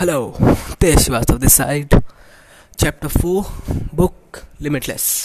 Hello 0.00 0.18
Tej 0.80 0.98
Srivastava 0.98 1.38
this 1.38 1.52
side 1.52 1.94
chapter 2.78 3.08
four 3.08 3.46
book 3.94 4.38
limitless 4.60 5.24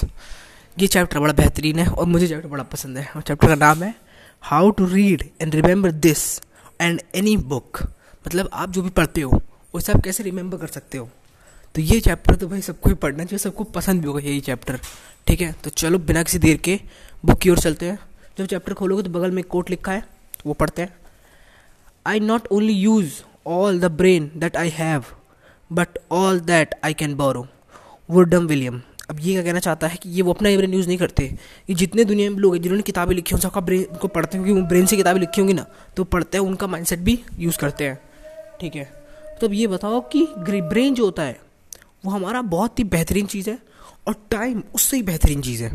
ये 0.77 0.87
chapter 0.87 1.19
बड़ा 1.19 1.33
बेहतरीन 1.33 1.79
है 1.79 1.85
और 1.87 2.05
मुझे 2.05 2.27
चैप्टर 2.27 2.47
बड़ा 2.49 2.63
पसंद 2.63 2.97
है। 2.97 3.05
और 3.15 3.21
चैप्टर 3.21 3.47
का 3.47 3.55
नाम 3.55 3.83
है 3.83 3.93
how 4.41 4.69
to 4.69 4.85
read 4.85 5.23
and 5.41 5.55
remember 5.55 5.91
this 5.91 6.23
and 6.81 7.01
any 7.15 7.35
book 7.37 7.81
मतलब 8.27 8.49
आप 8.53 8.69
जो 8.69 8.81
भी 8.81 8.89
पढ़ते 8.89 9.21
हो, 9.21 9.41
उसे 9.73 9.91
आप 9.91 10.01
कैसे 10.01 10.23
रिमेंबर 10.23 10.57
कर 10.57 10.67
सकते 10.67 10.97
हो? 10.97 11.09
तो 11.75 11.81
ये 11.81 11.99
चैप्टर 11.99 12.35
तो 12.35 12.47
भाई 12.47 12.61
सबको 12.61 12.89
ही 12.89 12.95
पढ़ना 12.95 13.23
चाहिए 13.23 13.39
सबको 13.39 13.63
पसंद 13.77 14.01
भी 14.01 14.07
होगा 14.07 14.19
यही 14.19 14.39
चैप्टर 14.39 14.79
ठीक 15.27 15.41
है? 15.41 15.51
तो 15.53 15.69
चलो 15.69 15.99
बिना 15.99 16.23
किसी 16.23 16.39
देर 16.39 16.57
के 16.57 16.79
बुक 17.25 17.39
की 17.39 17.49
ओर 17.49 17.59
चलते 17.59 17.89
हैं। 17.89 17.99
जब 18.37 18.45
चैप्टर 18.45 18.73
खोलोगे 18.73 19.03
तो 19.03 19.09
बगल 19.09 19.31
में 19.31 19.43
कोट 19.43 19.69
लिखा 19.69 19.91
है, 19.91 20.03
वो 20.45 20.53
पढ़ते 20.53 20.81
हैं। 20.81 20.95
I 22.05 22.19
not 22.19 22.47
only 22.51 22.73
use 22.73 23.21
all 23.45 23.79
the 23.79 23.89
brain 23.91 24.29
that 24.37 24.55
I 24.55 24.67
have, 24.71 25.11
but 25.71 25.97
all 26.11 26.39
that 26.47 26.75
I 26.85 26.91
can 27.01 27.15
borrow. 27.17 27.45
Woodrow 28.09 28.47
William 28.47 28.81
अब 29.09 29.19
ये 29.19 29.33
क्या 29.33 29.43
कहना 29.43 29.59
चाहता 29.59 29.87
है 29.87 29.97
कि 29.97 30.09
ये 30.09 30.21
वो 30.21 30.33
अपना 30.33 30.55
ब्रेन 30.57 30.73
यूज़ 30.73 30.87
नहीं 30.87 30.97
करते। 30.97 31.23
ये 31.69 31.75
जितने 31.75 32.03
दुनिया 32.05 32.29
में 32.29 32.37
लोग 32.37 32.53
हैं 32.55 32.61
जिन्होंने 32.61 32.83
किताबें 32.83 33.13
लिखी 33.15 33.35
हों 33.35 33.39
सबका 33.41 33.61
ब्रेन 33.61 33.83
को 34.01 34.07
पढ़ते 34.07 34.37
हैं 34.37 34.45
क्योंकि 34.45 34.61
ब्रेन 34.61 34.85
से 34.85 34.97
किताबें 34.97 35.19
लिखी 35.19 35.41
होंगी 35.41 35.53
ना 35.53 35.65
तो 35.97 36.03
पढ़ते 36.03 36.37
हैं 36.37 36.45
उनका 36.45 36.67
माइंडसेट 36.67 36.99
भी 36.99 37.19
यूज़ 37.39 37.57
करते 37.57 37.87
हैं। 37.87 37.99
ठीक 38.61 38.75
है? 38.75 38.83
तो 39.41 39.47
अब 39.47 39.53
ये 39.53 39.67
बताओ 39.67 39.99
कि 40.11 40.27
ब्रेन 40.39 40.93
जो 40.93 41.05
होता 41.05 41.23
है 41.23 41.39
वो 42.05 42.11
हमारा 42.11 42.41
बहुत 42.41 42.79
ही 42.79 42.83
बेहतरीन 42.83 43.25
चीज़ 43.25 43.49
है 43.49 43.57
और 44.07 44.15
टाइम 44.31 44.63
उससे 44.75 44.97
ही 44.97 45.03
बेहतरीन 45.03 45.41
चीज़ 45.41 45.63
है। 45.63 45.69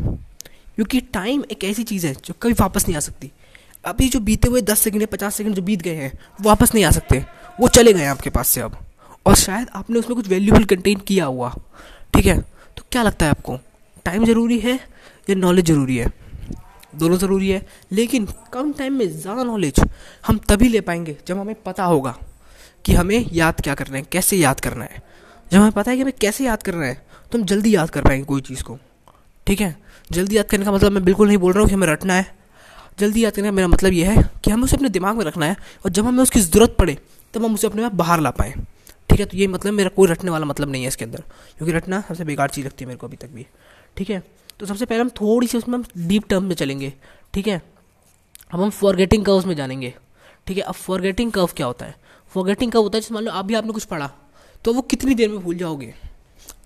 क्योंकि 0.75 0.99
टाइम 1.13 1.43
एक 1.51 1.63
ऐसी 1.63 1.83
चीज़ 1.83 2.07
है 2.07 2.13
जो 2.25 2.33
कभी 2.41 2.53
वापस 2.53 2.87
नहीं 2.87 2.97
आ 2.97 2.99
सकती। 2.99 3.31
अभी 3.83 4.07
जो 4.09 4.19
बीते 4.19 4.47
हुए 4.47 4.61
दस 4.61 4.79
सेकेंड 4.79 5.01
या 5.01 5.07
पचास 5.11 5.35
सेकेंड 5.35 5.55
जो 5.55 5.61
बीत 5.61 5.81
गए 5.81 5.95
हैं 5.95 6.11
वापस 6.41 6.73
नहीं 6.73 6.83
आ 6.85 6.91
सकते। 6.91 7.23
वो 7.59 7.67
चले 7.67 7.93
गए 7.93 8.05
आपके 8.05 8.29
पास 8.29 8.47
से 8.47 8.61
अब। 8.61 8.77
और 9.25 9.35
शायद 9.35 9.67
आपने 9.75 9.99
उसमें 9.99 10.15
कुछ 10.15 10.27
वैल्यूबल 10.27 10.63
कंटेंट 10.65 11.05
किया 11.05 11.25
हुआ। 11.25 11.53
ठीक 12.13 12.25
है? 12.25 12.39
तो 12.77 12.83
क्या 12.91 13.03
लगता 13.03 13.25
है 13.25 13.31
आपको? 13.31 13.59
टाइम 14.05 14.25
ज़रूरी 14.25 14.59
है 14.59 14.75
या 15.29 15.35
नॉलेज 15.35 15.65
ज़रूरी 15.65 15.97
है? 15.97 16.07
दोनों 16.95 17.17
ज़रूरी 17.17 17.49
है। 17.49 17.65
लेकिन 17.91 18.27
कम 18.53 18.71
टाइम 18.73 18.93
में 18.93 19.07
ज़्यादा 19.11 19.43
नॉलेज 19.43 19.79
हम 20.27 20.37
तभी 20.49 20.67
ले 20.69 20.81
पाएँगे 20.81 21.17
जब 21.27 21.37
हमें 21.37 21.55
पता 21.65 21.83
होगा 21.83 22.15
कि 22.85 22.93
हमें 22.93 23.25
याद 23.33 23.61
क्या 23.61 23.75
करना 23.75 23.97
है, 23.97 24.03
कैसे 24.03 24.37
याद 24.37 24.59
करना 24.59 24.83
है। 24.83 25.01
जब 25.51 25.59
हमें 25.59 25.71
पता 25.71 25.91
है 25.91 25.97
कि 25.97 26.03
हमें 26.03 26.13
कैसे 26.21 26.45
याद 26.45 26.63
करना 26.63 26.85
है 26.85 27.01
तो 27.31 27.37
हम 27.37 27.45
जल्दी 27.45 27.75
याद 27.75 27.89
कर 27.89 28.01
पाएँगे 28.01 28.25
कोई 28.25 28.41
चीज़ 28.41 28.63
को। 28.63 28.77
ठीक 29.47 29.61
है? 29.61 29.75
जल्दी 30.11 30.37
याद 30.37 30.45
करने 30.45 30.65
का 30.65 30.71
मतलब 30.71 30.91
मैं 30.91 31.03
बिल्कुल 31.05 31.27
नहीं 31.27 31.37
बोल 31.37 31.53
रहा 31.53 31.61
हूँ 31.61 31.69
कि 31.69 31.75
हमें 31.75 31.87
रटना 31.87 32.13
है। 32.13 32.38
जल्दी 32.99 33.23
याद 33.23 33.35
का 33.35 33.51
मेरा 33.51 33.67
मतलब 33.67 33.93
यह 33.93 34.11
है 34.11 34.23
कि 34.43 34.51
हमें 34.51 34.63
उसे 34.63 34.75
अपने 34.75 34.89
दिमाग 34.89 35.17
में 35.17 35.25
रखना 35.25 35.45
है 35.45 35.55
और 35.85 35.91
जब 35.91 36.05
हमें 36.05 36.21
उसकी 36.23 36.39
ज़रूरत 36.41 36.75
पड़े, 36.79 36.97
तब 37.33 37.45
हम 37.45 37.53
उसे 37.53 37.67
अपने 37.67 37.83
आप 37.83 37.95
बाहर 37.95 38.19
ला 38.19 38.31
पाएँ। 38.31 38.53
ठीक 39.09 39.19
है 39.19 39.25
तो 39.25 39.37
ये 39.37 39.47
मतलब 39.47 39.73
मेरा 39.73 39.89
कोई 39.89 40.07
रटने 40.07 40.31
वाला 40.31 40.45
मतलब 40.45 40.71
नहीं 40.71 40.81
है 40.81 40.87
इसके 40.87 41.05
अंदर, 41.05 41.23
क्योंकि 41.57 41.73
रटना 41.73 42.01
सबसे 42.07 42.23
बेकार 42.23 42.49
चीज़ 42.49 42.65
लगती 42.65 42.83
है 42.83 42.87
मेरे 42.87 42.97
को 42.97 43.07
अभी 43.07 43.17
तक 43.17 43.29
भी। 43.29 43.45
ठीक 43.97 44.09
है 44.09 44.21
तो 44.59 44.65
सबसे 44.65 44.85
पहले 44.85 45.01
हम 45.01 45.09
थोड़ी 45.11 45.47
सी 45.47 45.57
उसमें 45.57 45.75
हम 45.75 45.85
डीप 45.99 46.27
टर्म 46.29 46.43
में 46.43 46.55
चलेंगे। 46.55 46.93
ठीक 47.33 47.47
है, 47.47 47.61
अब 48.53 48.61
हम 48.61 48.69
फॉरगेटिंग 48.71 49.25
कर्व 49.25 49.47
में 49.47 49.55
जानेंगे। 49.55 49.93
ठीक 50.47 50.57
है, 50.57 50.63
अब 50.63 50.73
फॉरगेटिंग 50.75 51.31
कर्व 51.31 51.49
क्या 51.55 51.67
होता 51.67 51.85
है? 51.85 51.95
फॉरगेटिंग 52.33 52.71
कर्व 52.71 52.83
होता 52.83 52.97
है 52.97 53.01
जैसे 53.01 53.13
मान 53.13 53.23
लो 53.23 53.31
अभी 53.33 53.55
आपने 53.55 53.71
कुछ 53.71 53.83
पढ़ा 53.85 54.09
तो 54.65 54.73
वो 54.73 54.81
कितनी 54.83 55.15
देर 55.15 55.29
में 55.29 55.39
भूल 55.39 55.55
जाओगे? 55.55 55.93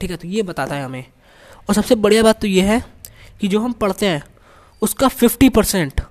ठीक 0.02 0.12
है 0.12 0.18
तो 0.18 0.28
ये 0.28 0.42
बताता 0.44 0.76
है 0.76 0.84
हमें। 0.84 1.04
और 1.70 1.76
सबसे 1.76 1.96
बढ़िया 1.98 2.24
बात 2.24 2.42
तो 2.42 2.48
ये 2.48 2.62
है 2.64 2.84
कि 3.42 3.48
जो 3.48 3.60
हम 3.60 3.72
पढ़ते 3.74 4.06
हैं, 4.06 4.24
उसका 4.82 5.08
फिफ्टी 5.10 5.50
परसेंट 5.50 6.02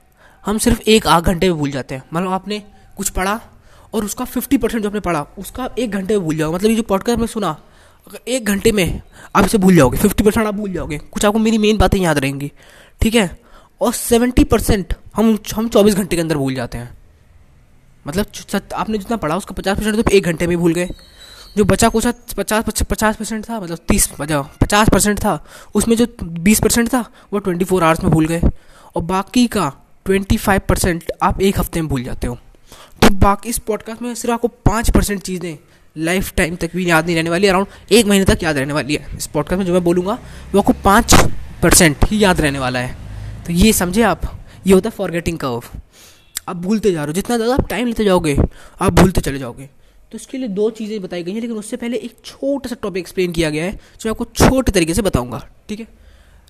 हम 0.46 0.58
सिर्फ़ 0.58 0.80
एक 0.80 1.06
आध 1.06 1.24
घंटे 1.24 1.48
में 1.48 1.58
भूल 1.58 1.70
जाते 1.70 1.94
हैं। 1.94 2.02
मतलब 2.14 2.32
आपने 2.32 2.62
कुछ 2.96 3.08
पढ़ा 3.08 3.40
और 3.94 4.04
उसका 4.04 4.24
फिफ्टी 4.24 4.56
परसेंट 4.56 4.82
जो 4.82 4.88
आपने 4.88 5.00
पढ़ा, 5.00 5.26
उसका 5.38 5.68
एक 5.78 5.90
घंटे 5.90 6.14
में 6.14 6.24
भूल 6.24 6.36
जाओगे। 6.36 6.56
मतलब 6.56 6.70
ये 6.70 6.76
जो 6.76 6.82
पॉडकास्ट 6.82 7.20
में 7.20 7.26
सुना, 7.26 7.50
अगर 8.06 8.18
एक 8.28 8.44
घंटे 8.44 8.72
में 8.72 9.00
आप 9.36 9.44
इसे 9.44 9.58
भूल 9.58 9.76
जाओगे 9.76 9.98
फिफ्टी 9.98 10.24
परसेंट 10.24 10.46
आप 10.46 10.54
भूल 10.54 10.72
जाओगे। 10.72 10.98
कुछ 10.98 11.24
आपको 11.24 11.38
मेरी 11.38 11.58
मेन 11.58 11.76
बातें 11.78 11.98
याद 11.98 12.18
रहेंगी, 12.18 12.50
ठीक 13.00 13.14
है? 13.14 13.38
और 13.80 13.92
सेवेंटी 13.92 14.44
परसेंट 14.44 14.94
हम 15.16 15.38
हम 15.54 15.68
चौबीस 15.68 15.94
घंटे 15.94 16.16
के 16.16 16.22
अंदर 16.22 16.36
भूल 16.36 16.54
जाते 16.54 16.78
हैं। 16.78 16.90
मतलब 18.06 18.26
आपने 18.74 18.98
जितना 18.98 19.16
पढ़ा, 19.16 19.36
उसका 19.36 19.54
पचास 19.54 19.78
परसेंट 19.78 19.96
तो 19.96 20.10
एक 20.10 20.24
घंटे 20.24 20.46
में 20.46 20.56
भूल 20.58 20.74
गए। 20.74 20.88
जो 21.56 21.64
बचा 21.64 21.88
कुछ 21.88 22.06
पचास 22.36 22.82
पचास 22.82 23.16
परसेंट 23.16 23.48
था 23.48 23.60
मतलब 23.60 23.78
तीस 23.88 24.06
पचास 24.06 24.88
परसेंट 24.88 25.18
था, 25.18 25.44
उसमें 25.74 25.96
जो 25.96 26.06
बीस 26.22 26.60
परसेंट 26.60 26.88
था, 26.88 27.04
वो 27.32 27.38
ट्वेंटी 27.38 27.64
फोर 27.64 27.84
आवर्स 27.84 28.02
में 28.04 28.12
भूल 28.12 28.26
गए। 28.26 28.40
और 28.96 29.02
बाकी 29.02 29.46
का 29.46 29.72
ट्वेंटी 30.06 30.36
फाइव 30.36 30.60
परसेंट 30.68 31.10
आप 31.22 31.40
एक 31.40 31.58
हफ़्ते 31.58 31.80
में 31.80 31.88
भूल 31.88 32.02
जाते 32.04 32.26
हो। 32.26 32.34
तो 33.02 33.10
बाकी 33.16 33.48
इस 33.48 33.58
पॉडकास्ट 33.58 34.02
में 34.02 34.14
सिर्फ़ 34.14 34.32
आपको 34.34 34.48
पाँच 34.48 34.90
परसेंट 34.90 35.20
चीज़ें 35.22 35.56
लाइफ 35.96 36.32
टाइम 36.34 36.56
तक 36.56 36.70
भी 36.76 36.88
याद 36.90 37.06
नहीं 37.06 37.16
रहने 37.16 37.30
वाली 37.30 37.46
अराउंड 37.46 37.92
एक 37.92 38.06
महीने 38.06 38.24
तक 38.24 38.42
याद 38.42 38.58
रहने 38.58 38.72
वाली 38.72 38.94
है। 38.94 39.16
इस 39.16 39.26
पॉडकास्ट 39.26 39.58
में 39.58 39.66
जो 39.66 39.72
मैं 39.72 39.82
बोलूँगा, 39.84 40.18
वो 40.52 40.60
आपको 40.60 40.72
पाँच 40.84 41.14
परसेंट 41.62 42.04
ही 42.04 42.22
याद 42.24 42.40
रहने 42.40 42.58
वाला 42.58 42.78
है। 42.78 42.96
तो 43.46 43.52
ये 43.52 43.72
समझे 43.72 44.02
आप? 44.02 44.22
ये 44.66 44.74
होता 44.74 44.88
है 44.88 44.96
फॉरगेटिंग 44.96 45.38
कर्व 45.38 45.62
आप 46.48 46.56
भूलते 46.56 46.92
जा 46.92 46.98
रहे 46.98 47.06
हो। 47.06 47.12
जितना 47.12 47.36
ज़्यादा 47.36 47.54
आप 47.54 47.68
टाइम 47.68 47.86
लेते 47.86 48.04
जाओगे, 48.04 48.36
आप 48.80 48.92
भूलते 48.92 49.20
चले 49.20 49.38
जाओगे। 49.38 49.68
तो 50.12 50.16
इसके 50.16 50.38
लिए 50.38 50.48
दो 50.48 50.70
चीज़ें 50.70 51.00
बताई 51.02 51.22
गई 51.22 51.32
हैं, 51.32 51.40
लेकिन 51.40 51.56
उससे 51.56 51.76
पहले 51.76 51.96
एक 51.96 52.16
छोटा 52.24 52.68
सा 52.68 52.76
टॉपिक 52.82 53.00
एक्सप्लेन 53.00 53.32
किया 53.32 53.50
गया 53.50 53.64
है, 53.64 53.78
जो 54.00 54.10
आपको 54.10 54.24
छोटे 54.24 54.72
तरीके 54.72 54.94
से 54.94 55.02
बताऊँगा। 55.02 55.46
ठीक 55.68 55.80
है? 55.80 55.86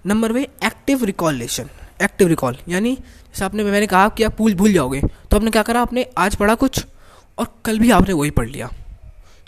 Number 0.05 0.33
way 0.33 0.43
active 0.65 1.05
recollection 1.05 1.69
active 2.03 2.29
recall 2.29 2.57
यानी 2.69 2.95
जैसे 2.95 3.45
आपने, 3.45 3.65
मैंने 3.65 3.87
कहा 3.87 4.09
कि 4.09 4.23
आप 4.23 4.37
भूल 4.39 4.55
भूल 4.55 4.73
जाओगे 4.73 5.01
तो 5.01 5.37
आपने 5.37 5.51
क्या 5.51 5.63
करा? 5.63 5.81
आपने 5.81 6.07
आज 6.19 6.37
पढ़ा 6.37 6.55
कुछ, 6.55 6.85
और 7.39 7.47
कल 7.65 7.79
भी 7.79 7.91
आपने 7.91 8.13
वही 8.13 8.31
पढ़ 8.31 8.49
लिया। 8.49 8.71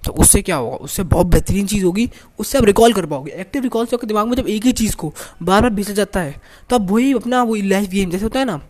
तो 0.02 0.12
उससे 0.12 0.42
क्या 0.42 0.56
होगा? 0.56 0.76
उससे 0.76 1.02
बहुत 1.04 1.26
बेहतरीन 1.26 1.66
चीज़ 1.66 1.84
होगी, 1.84 2.08
उससे 2.38 2.58
आप 2.58 2.64
रिकॉल 2.64 2.92
कर 2.92 3.06
पाओगे। 3.06 3.32
एक्टिव 3.32 3.62
रिकॉल 3.62 3.86
से 3.86 3.96
आपके 3.96 4.06
दिमाग 4.06 4.26
में 4.28 4.36
जब 4.36 4.48
एक 4.48 4.64
ही 4.64 4.72
चीज़ 4.74 4.96
को 4.96 5.12
बार 5.42 5.60
बार 5.62 5.70
भेजा 5.72 5.94
जाता 5.94 6.20
है 6.20 6.40
तो 6.70 6.76
आप 6.76 6.90
वही 6.90 7.12
अपना, 7.14 7.42
वही 7.42 7.62
लाइफ 7.62 7.90
गेम 7.90 8.10
जैसे 8.10 8.24
होता 8.24 8.38
है 8.38 8.44
ना, 8.44 8.60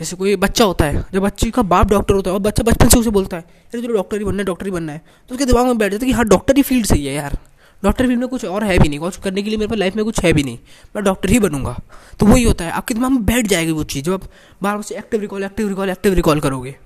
जैसे 0.00 0.16
कोई 0.16 0.36
बच्चा 0.38 0.64
होता 0.64 0.84
है, 0.84 1.04
जब 1.12 1.20
बच्चे 1.20 1.50
का 1.50 1.62
बाप 1.64 1.90
डॉक्टर 1.90 2.14
होता 2.14 2.30
है, 2.30 2.34
और 2.34 2.40
बच्चा 2.40 2.62
बचपन 2.62 2.88
से 2.88 2.98
उसे 2.98 3.10
बोलता 3.10 3.36
है 3.36 3.42
अरे 3.42 3.82
चलो 3.82 3.94
डॉक्टर 3.94 4.18
ही 4.18 4.24
बनना 4.24 4.38
है 4.38 4.44
डॉक्टर 4.44 4.66
ही 4.66 4.72
बनना 4.72 4.92
है। 4.92 5.02
तो 5.28 5.34
उसके 5.34 5.44
दिमाग 5.46 5.66
में 5.66 5.78
बैठ 5.78 5.92
जाता 5.92 6.04
है 6.04 6.10
कि 6.10 6.16
हाँ 6.16 6.24
डॉक्टर 6.26 6.56
ही 6.56 6.62
फ़ील्ड 6.62 6.86
सही 6.86 7.06
है 7.06 7.14
यार। 7.14 7.38
डॉक्टर 7.82 8.06
भी 8.06 8.16
में 8.16 8.26
कुछ 8.28 8.44
और 8.44 8.64
है 8.64 8.78
भी 8.78 8.88
नहीं, 8.88 8.98
कुछ 8.98 9.16
करने 9.16 9.42
के 9.42 9.48
लिए 9.48 9.58
मेरे 9.58 9.68
पास 9.68 9.78
लाइफ 9.78 9.96
में 9.96 10.04
कुछ 10.04 10.20
है 10.20 10.32
भी 10.32 10.42
नहीं। 10.42 10.58
मैं 10.96 11.04
डॉक्टर 11.04 11.30
ही 11.30 11.38
बनूँगा। 11.38 11.76
तो 12.20 12.26
वही 12.26 12.44
होता 12.44 12.64
है 12.64 12.70
आपके 12.70 12.94
दिमाग 12.94 13.10
में 13.10 13.24
बैठ 13.24 13.46
जाएगी 13.46 13.72
वो 13.72 13.84
चीज़, 13.84 14.04
जब 14.04 14.12
आप 14.12 14.22
बार 14.62 14.74
बार 14.74 14.82
से 14.82 14.96
active 14.96 15.20
recall 15.20 15.44
active 15.44 15.68
recall 15.68 15.90
active 15.90 16.14
recall 16.14 16.40
करोगे। 16.40 16.76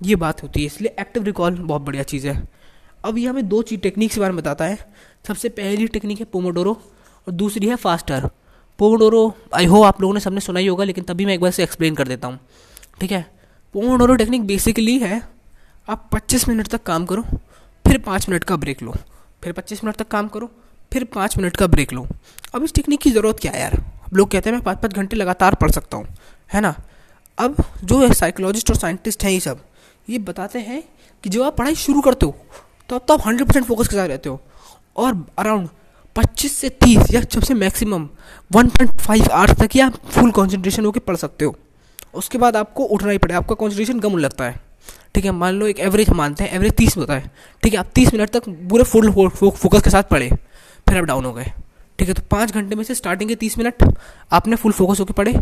ये 0.00 0.16
बात 0.16 0.42
होती 0.42 0.60
है, 0.60 0.66
इसलिए 0.66 0.94
एक्टिव 1.00 1.24
रिकॉल 1.24 1.54
बहुत 1.54 1.82
बढ़िया 1.82 2.02
चीज़ 2.02 2.26
है। 2.28 2.42
अब 3.04 3.18
ये 3.18 3.26
हमें 3.26 3.48
दो 3.48 3.62
चीज़ 3.62 3.80
टेक्निक 3.80 4.12
के 4.12 4.20
बारे 4.20 4.32
में 4.32 4.40
बताता 4.40 4.64
है। 4.64 4.78
सबसे 5.28 5.48
पहली 5.48 5.86
टेक्निक 5.86 6.18
है 6.18 6.24
पोमोडोरो 6.24 6.72
और 7.26 7.32
दूसरी 7.32 7.68
है 7.68 7.76
फास्टर 7.76 8.28
पोमोडोरो 8.78 9.34
आई 9.54 9.66
हो 9.66 9.82
आप 9.82 10.00
लोगों 10.00 10.14
ने 10.14 10.20
सबने 10.20 10.40
सुना 10.40 10.60
ही 10.60 10.66
होगा, 10.66 10.84
लेकिन 10.84 11.04
तभी 11.04 11.26
मैं 11.26 11.34
एक 11.34 11.40
बार 11.40 11.50
से 11.50 11.62
एक्सप्लेन 11.62 11.94
कर 11.94 12.08
देता 12.08 12.28
हूँ। 12.28 12.38
ठीक 13.00 13.12
है? 13.12 13.24
पोमोडोरो 13.74 14.14
टेक्निक 14.14 14.46
बेसिकली 14.46 14.98
है, 14.98 15.20
आप 15.88 16.08
25 16.12 16.48
मिनट 16.48 16.68
तक 16.68 16.82
काम 16.82 17.04
करो, 17.06 17.22
फिर 17.84 17.98
पाँच 17.98 18.28
मिनट 18.28 18.44
का 18.44 18.56
ब्रेक 18.56 18.82
लो। 18.82 18.94
फिर 19.46 19.52
पच्चीस 19.52 19.82
मिनट 19.84 19.96
तक 19.96 20.08
काम 20.08 20.28
करो, 20.28 20.50
फिर 20.92 21.04
पाँच 21.04 21.36
मिनट 21.38 21.56
का 21.56 21.66
ब्रेक 21.66 21.92
लो। 21.92 22.06
अब 22.54 22.62
इस 22.64 22.72
टेक्निक 22.74 23.00
की 23.00 23.10
ज़रूरत 23.10 23.38
क्या 23.40 23.52
है 23.52 23.60
यार? 23.60 23.74
अब 23.74 24.16
लोग 24.16 24.30
कहते 24.30 24.50
हैं, 24.50 24.56
मैं 24.56 24.64
पाँच 24.64 24.78
पाँच 24.78 24.94
घंटे 24.94 25.16
लगातार 25.16 25.54
पढ़ 25.54 25.70
सकता 25.70 25.96
हूँ। 25.96 26.06
है 26.50 26.60
ना? 26.60 26.74
अब 27.38 27.56
जो 27.84 28.12
साइकोलॉजिस्ट 28.12 28.70
और 28.70 28.76
साइंटिस्ट 28.76 29.24
हैं 29.24 29.30
ये 29.30 29.40
सब, 29.40 29.60
ये 30.08 30.18
बताते 30.20 30.58
हैं 30.60 30.82
कि 31.24 31.30
जब 31.30 31.42
आप 31.42 31.56
पढ़ाई 31.56 31.74
शुरू 31.76 32.00
करते 32.00 32.26
हो 32.26 32.36
तो 32.90 32.96
अब 32.96 33.04
तो 33.08 33.14
आप 33.14 33.26
हंड्रेड 33.26 33.48
परसेंट 33.48 33.66
फोकस 33.66 33.88
के 33.88 33.96
साथ 33.96 34.08
रहते 34.08 34.28
हो 34.28 34.40
और 34.96 35.24
अराउंड 35.38 35.68
पच्चीस 36.16 36.56
से 36.56 36.68
तीस 36.82 37.14
या 37.14 37.20
सबसे 37.22 37.54
maximum 37.54 38.08
one 38.50 38.68
point 38.68 39.00
five 39.00 39.30
hours 39.32 39.60
तक 39.60 39.74
ही 39.74 39.80
आप 39.80 40.04
फुल 40.08 40.30
कॉन्सेंट्रेशन 40.32 40.84
होकर 40.84 41.00
पढ़ 41.00 41.16
सकते 41.16 41.44
हो। 41.44 41.56
उसके 42.14 42.38
बाद 42.38 42.56
आपको 42.56 42.84
उठना 42.84 43.10
ही 43.10 43.18
पड़ेगा, 43.18 43.38
आपका 43.38 43.54
कॉन्सेंट्रेशन 43.54 44.00
कम 44.00 44.18
लगता 44.18 44.44
है। 44.44 44.64
ठीक 45.16 45.24
है, 45.24 45.30
मान 45.32 45.54
लो 45.54 45.66
एक 45.66 45.78
एवरेज 45.80 46.08
मानते 46.12 46.44
हैं 46.44 46.50
एवरेज 46.52 46.72
तीस 46.76 46.96
होता 46.96 47.14
है। 47.14 47.30
ठीक 47.62 47.72
है, 47.72 47.78
आप 47.78 47.90
तीस 47.94 48.12
मिनट 48.14 48.30
तक 48.30 48.48
पूरे 48.70 48.84
फुल 48.84 49.10
फोकस 49.30 49.82
के 49.82 49.90
साथ 49.90 50.02
पढ़े, 50.10 50.28
फिर 50.86 50.98
आप 50.98 51.04
डाउन 51.04 51.24
हो 51.24 51.32
गए। 51.32 51.52
ठीक 51.98 52.08
है 52.08 52.14
तो 52.14 52.22
पाँच 52.30 52.52
घंटे 52.52 52.76
में 52.76 52.82
से 52.84 52.94
स्टार्टिंग 52.94 53.28
के 53.30 53.34
तीस 53.36 53.56
मिनट 53.58 53.84
आपने 54.32 54.56
फुल 54.56 54.72
फोकस 54.72 55.00
होकर 55.00 55.14
पढ़े 55.14 55.34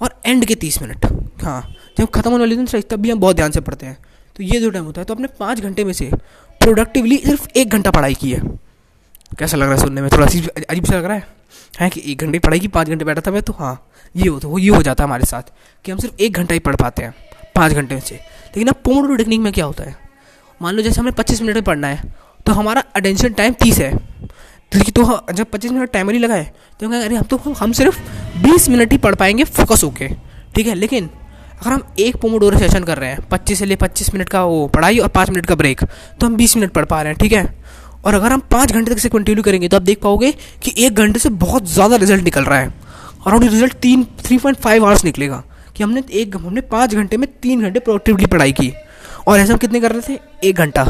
और 0.00 0.14
एंड 0.26 0.44
के 0.44 0.54
तीस 0.56 0.80
मिनट 0.82 1.06
हाँ 1.42 1.60
जब 1.98 2.10
खत्म 2.10 2.30
होने 2.30 2.42
वाली 2.42 2.56
दिन 2.56 2.80
तब 2.82 3.00
भी 3.00 3.10
हम 3.10 3.20
बहुत 3.20 3.36
ध्यान 3.36 3.50
से 3.50 3.60
पढ़ते 3.60 3.86
हैं। 3.86 3.96
तो 4.36 4.42
ये 4.44 4.60
जो 4.60 4.70
टाइम 4.70 4.84
होता 4.84 5.00
है। 5.00 5.04
तो 5.04 5.14
आपने 5.14 5.28
पाँच 5.40 5.60
घंटे 5.60 5.84
में 5.84 5.92
से 5.92 6.10
प्रोडक्टिवली 6.60 7.16
सिर्फ़ 7.18 7.46
एक 7.56 7.68
घंटा 7.68 7.90
पढ़ाई 7.90 8.14
की 8.14 8.32
है। 8.32 8.40
कैसा 9.38 9.56
लग 9.56 9.62
रहा 9.62 9.74
है 9.74 9.80
सुनने 9.80 10.00
में? 10.00 10.08
थोड़ा 10.12 10.26
सी 10.26 10.46
अजीब 10.68 10.84
सा 10.84 10.96
लग 10.96 11.04
रहा 11.04 11.16
है? 11.16 11.26
है 11.80 11.90
कि 11.90 12.02
एक 12.06 12.18
घंटे 12.18 12.38
पढ़ाई 12.38 12.60
की, 12.60 12.68
पाँच 12.68 12.88
घंटे 12.88 13.04
बैठा 13.04 13.22
था 13.26 13.30
मैं 13.30 13.42
तो 13.42 13.52
हाँ 13.52 13.74
ये 14.14 14.28
हो 14.28 14.38
तो 14.40 14.58
ये 14.58 14.68
हो 14.70 14.82
जाता 14.82 15.04
है 15.04 15.08
हमारे 15.08 15.26
साथ 15.26 15.52
कि 15.84 15.92
हम 15.92 15.98
सिर्फ़ 15.98 16.22
एक 16.22 16.32
घंटा 16.32 16.54
ही 16.54 16.60
पढ़ 16.60 16.76
पाते 16.76 17.02
हैं, 17.02 17.14
पाँच 17.54 17.72
घंटे 17.72 17.94
में 17.94 18.02
से। 18.02 18.20
लेकिन 18.56 18.68
अब 18.68 18.80
पोमोडोरो 18.84 19.16
टेक्निक 19.16 19.40
में 19.40 19.52
क्या 19.52 19.64
होता 19.64 19.84
है? 19.84 19.96
मान 20.60 20.74
लो 20.74 20.82
जैसे 20.82 21.00
हमें 21.00 21.12
पच्चीस 21.14 21.42
मिनट 21.42 21.54
में 21.54 21.64
पढ़ना 21.64 21.88
है 21.88 22.12
तो 22.46 22.52
हमारा 22.52 22.82
अटेंशन 22.96 23.32
टाइम 23.32 23.52
तीस 23.54 23.78
है। 23.78 23.92
तो 24.72 25.32
जब 25.32 25.46
पच्चीस 25.46 25.70
मिनट 25.70 25.90
टाइमर 25.92 26.12
ही 26.12 26.18
लगाए 26.18 26.50
तो 26.80 26.86
हम 26.86 26.94
अरे 26.94 27.16
हम 27.16 27.24
तो 27.24 27.36
हम 27.54 27.72
सिर्फ़ 27.72 27.98
बीस 28.42 28.68
मिनट 28.68 28.92
ही 28.92 28.98
पढ़ 28.98 29.14
पाएँगे 29.14 29.44
फोकस 29.46 29.84
होके। 29.84 30.08
ठीक 30.54 30.66
है, 30.66 30.74
लेकिन 30.74 31.08
अगर 31.52 31.70
हम 31.70 31.82
एक 31.98 32.16
पोमोडोरो 32.16 32.58
सेशन 32.58 32.84
कर 32.84 32.98
रहे 32.98 33.08
हैं, 33.10 33.28
पच्चीस 33.30 33.58
से 33.58 33.64
ले 33.66 33.76
पच्चीस 33.76 34.12
मिनट 34.14 34.28
का 34.28 34.44
वो 34.44 34.66
पढ़ाई 34.68 34.98
और 34.98 35.08
पाँच 35.08 35.30
मिनट 35.30 35.46
का 35.46 35.54
ब्रेक 35.54 35.80
तो 36.20 36.26
हम 36.26 36.36
बीस 36.36 36.56
मिनट 36.56 36.72
पढ़ 36.72 36.84
पा 36.84 37.00
रहे 37.02 37.12
हैं, 37.12 37.18
ठीक 37.20 37.32
है? 37.32 37.44
और 38.04 38.14
अगर 38.14 38.32
हम 38.32 38.40
पाँच 38.50 38.72
घंटे 38.72 38.94
तक 38.94 38.98
से 38.98 39.08
कंटिन्यू 39.08 39.42
करेंगे 39.42 39.68
तो 39.68 39.76
आप 39.76 39.82
देख 39.82 40.00
पाओगे 40.02 40.32
कि 40.62 40.74
एक 40.78 40.94
घंटे 40.94 41.18
से 41.18 41.28
बहुत 41.38 41.68
ज़्यादा 41.68 41.96
रिज़ल्ट 41.96 42.24
निकल 42.24 42.44
रहा 42.44 42.58
है। 42.58 42.72
और 43.20 43.42
रिज़ल्ट 43.42 43.74
तीन 43.78 44.04
थ्री 44.20 44.38
पॉइंट 44.38 44.58
फाइव 44.58 44.84
आवर्स 44.86 45.04
निकलेगा। 45.04 45.42
कि 45.76 45.82
हमने 45.82 46.02
एक 46.12 46.36
हमने 46.36 46.60
पाँच 46.60 46.94
घंटे 46.94 47.16
में 47.16 47.28
तीन 47.32 47.62
घंटे 47.62 47.80
प्रोडक्टिवली 47.80 48.26
पढ़ाई 48.26 48.52
की। 48.52 48.72
और 49.28 49.38
ऐसे 49.38 49.52
हम 49.52 49.58
कितने 49.58 49.80
कर 49.80 49.92
रहे 49.92 50.08
थे? 50.08 50.20
एक 50.44 50.56
घंटा। 50.56 50.82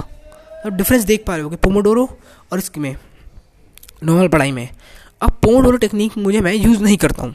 अब 0.67 0.77
डिफरेंस 0.77 1.05
देख 1.05 1.25
पा 1.27 1.35
रहे 1.35 1.43
हो 1.43 1.50
कि 1.50 1.56
पोमोडोरो 1.56 2.09
और 2.53 2.59
इसमें 2.59 2.94
नॉर्मल 4.05 4.29
पढ़ाई 4.29 4.53
में। 4.53 4.69
अब 5.21 5.31
पोमोडोरो 5.43 5.77
टेक्निक 5.77 6.17
मुझे 6.19 6.41
मैं 6.41 6.53
यूज़ 6.55 6.82
नहीं 6.82 6.97
करता 6.97 7.23
हूँ। 7.23 7.35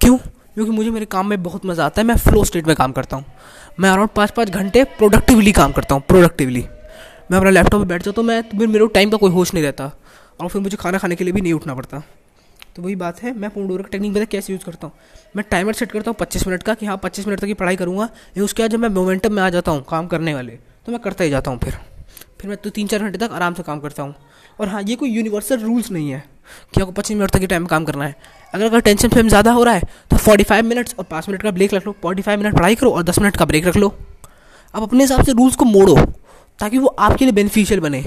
क्यों? 0.00 0.16
क्योंकि 0.16 0.72
मुझे 0.72 0.90
मेरे 0.90 1.06
काम 1.06 1.26
में 1.26 1.42
बहुत 1.42 1.66
मज़ा 1.66 1.84
आता 1.86 2.00
है, 2.00 2.06
मैं 2.06 2.16
फ्लो 2.16 2.44
स्टेट 2.44 2.66
में 2.66 2.74
काम 2.76 2.92
करता 2.92 3.16
हूँ। 3.16 3.24
मैं 3.80 3.90
अराउंड 3.90 4.10
पाँच 4.10 4.30
पाँच 4.30 4.50
घंटे 4.50 4.84
प्रोडक्टिवली 4.98 5.52
काम 5.52 5.72
करता 5.72 5.94
हूँ 5.94 6.02
प्रोडक्टिवली 6.08 6.64
मैं 7.30 7.38
अपना 7.38 7.50
लैपटॉप 7.50 7.80
पर 7.80 7.86
बैठ 7.86 8.02
जाता 8.02 8.20
हूँ 8.20 8.26
मैं 8.28 8.42
तो 8.42 8.66
मेरे 8.66 8.86
टाइम 8.86 9.10
का 9.10 9.16
कोई 9.16 9.30
होश 9.30 9.52
नहीं 9.54 9.64
रहता। 9.64 9.90
और 10.40 10.48
फिर 10.48 10.62
मुझे 10.62 10.76
खाना 10.76 10.98
खाने 10.98 11.16
के 11.16 11.24
लिए 11.24 11.32
भी 11.32 11.40
नहीं 11.40 11.52
उठना 11.52 11.74
पड़ता। 11.74 12.02
तो 12.76 12.82
वही 12.82 12.94
बात 12.96 13.22
है, 13.22 13.32
मैं 13.32 13.50
पोमोडोरो 13.50 13.82
का 13.82 13.88
टेक्निक 13.88 14.14
पता 14.14 14.24
कैसे 14.24 14.52
यूज़ 14.52 14.64
करता 14.64 14.86
हूँ? 14.86 14.92
मैं 15.36 15.44
टाइमर 15.50 15.72
सेट 15.72 15.92
करता 15.92 16.10
हूँ 16.10 16.16
पच्चीस 16.20 16.46
मिनट 16.46 16.62
का 16.62 16.74
कि 16.74 16.86
हाँ 16.86 16.96
पच्चीस 17.02 17.26
मिनट 17.26 17.40
तक 17.40 17.46
की 17.46 17.54
पढ़ाई 17.54 17.76
करूँगा 17.76 18.08
या 18.36 18.44
उसके 18.44 18.62
बाद 18.62 18.70
जब 18.70 18.78
मैं 18.78 18.88
मोमेंटम 18.90 19.32
में 19.32 19.42
आ 19.42 19.48
जाता 19.50 19.70
हूँ 19.70 19.84
काम 19.90 20.06
करने 20.06 20.34
वाले 20.34 20.52
तो 20.86 20.92
मैं 20.92 21.00
करता 21.00 21.24
ही 21.24 21.30
जाता 21.30 21.50
हूँ 21.50 21.58
फिर। 21.58 21.74
फिर 22.40 22.48
मैं 22.48 22.56
तो 22.56 22.70
तीन 22.70 22.86
चार 22.86 23.00
घंटे 23.00 23.18
तक 23.18 23.32
आराम 23.32 23.54
से 23.54 23.62
काम 23.62 23.80
करता 23.80 24.02
हूँ। 24.02 24.14
और 24.60 24.68
हाँ 24.68 24.82
ये 24.82 24.96
कोई 24.96 25.10
यूनिवर्सल 25.10 25.58
रूल्स 25.60 25.90
नहीं 25.90 26.10
है 26.10 26.22
कि 26.74 26.80
आपको 26.80 26.92
पच्चीस 26.92 27.16
मिनट 27.16 27.30
तक 27.30 27.38
के 27.38 27.46
टाइम 27.46 27.66
काम 27.66 27.84
करना 27.84 28.04
है। 28.04 28.14
अगर 28.54 28.64
अगर 28.64 28.80
टेंशन 28.80 29.08
फेम 29.08 29.28
ज़्यादा 29.28 29.52
हो 29.52 29.64
रहा 29.64 29.74
है 29.74 29.82
तो 30.10 30.16
फोर्टी 30.16 30.44
फाइव 30.44 30.64
मिनट्स 30.64 30.94
और 30.98 31.04
पाँच 31.04 31.28
मिनट 31.28 31.42
का 31.42 31.50
ब्रेक 31.50 31.74
रख 31.74 31.86
लो। 31.86 31.94
फोर्टी 32.02 32.22
फाइव 32.22 32.40
मिनट 32.40 32.54
पढ़ाई 32.56 32.74
करो 32.74 32.90
और 32.90 33.02
दस 33.02 33.18
मिनट 33.18 33.36
का 33.36 33.44
ब्रेक 33.44 33.66
रख 33.66 33.76
लो। 33.76 33.94
आप 34.74 34.82
अपने 34.82 35.04
हिसाब 35.04 35.24
से 35.24 35.32
रूल्स 35.32 35.56
को 35.56 35.64
मोड़ो, 35.64 35.96
ताकि 36.58 36.78
वो 36.78 36.86
आपके 36.88 37.24
लिए 37.24 37.32
बेनिफिशियल 37.32 37.80
बने। 37.80 37.98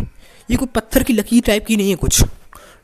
ये 0.50 0.56
कोई 0.56 0.68
पत्थर 0.76 1.04
की 1.04 1.14
लकीर 1.14 1.44
टाइप 1.44 1.66
की 1.66 1.78
नहीं 1.78 1.90
है 1.90 1.96
कुछ। 1.98 2.24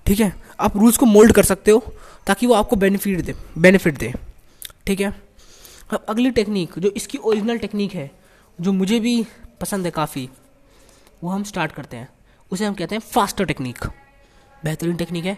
ठीक 0.10 0.20
है? 0.20 0.34
आप 0.60 0.78
रूल्स 0.78 0.98
को 0.98 1.06
मोल्ड 1.06 1.32
कर 1.32 1.44
सकते 1.44 1.72
हो 1.72 1.80
ताकि 2.28 2.48
वो 2.48 2.54
आपको 2.54 2.76
बेनिफिट 2.76 3.20
दे 3.22 3.34
बेनिफिट 3.58 3.98
दे। 3.98 4.14
ठीक 4.88 5.02
है? 5.02 5.14
अब 5.92 6.06
अगली 6.10 6.32
टेक्निक 6.32 6.80
जो 6.80 6.90
इसकी 6.92 7.18
ओरिजिनल 7.20 7.58
टेक्निक 7.58 7.94
है, 7.94 8.10
जो 8.60 8.72
मुझे 8.72 9.00
भी 9.00 9.26
पसंद 9.62 9.86
है 9.86 9.92
काफ़ी, 9.92 10.28
वो 11.24 11.30
हम 11.30 11.44
स्टार्ट 11.44 11.72
करते 11.72 11.98
हैं। 11.98 12.10
उसे 12.52 12.66
हम 12.66 12.74
कहते 12.74 12.96
हैं 12.96 13.02
फास्टर 13.06 13.46
टेक्निक 13.46 13.86
बेहतरीन 14.64 14.96
टेक्निक 14.96 15.26
है। 15.26 15.38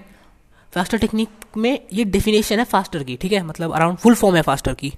फास्टर 0.73 0.97
टेक्निक 0.97 1.29
में 1.57 1.79
ये 1.93 2.03
डेफिनेशन 2.07 2.59
है 2.59 2.65
फास्टर 2.65 3.03
की, 3.03 3.15
ठीक 3.15 3.31
है? 3.31 3.43
मतलब 3.43 3.73
अराउंड 3.73 3.97
फुल 3.97 4.15
फॉर्म 4.15 4.35
है 4.35 4.41
फास्टर 4.41 4.73
की। 4.73 4.93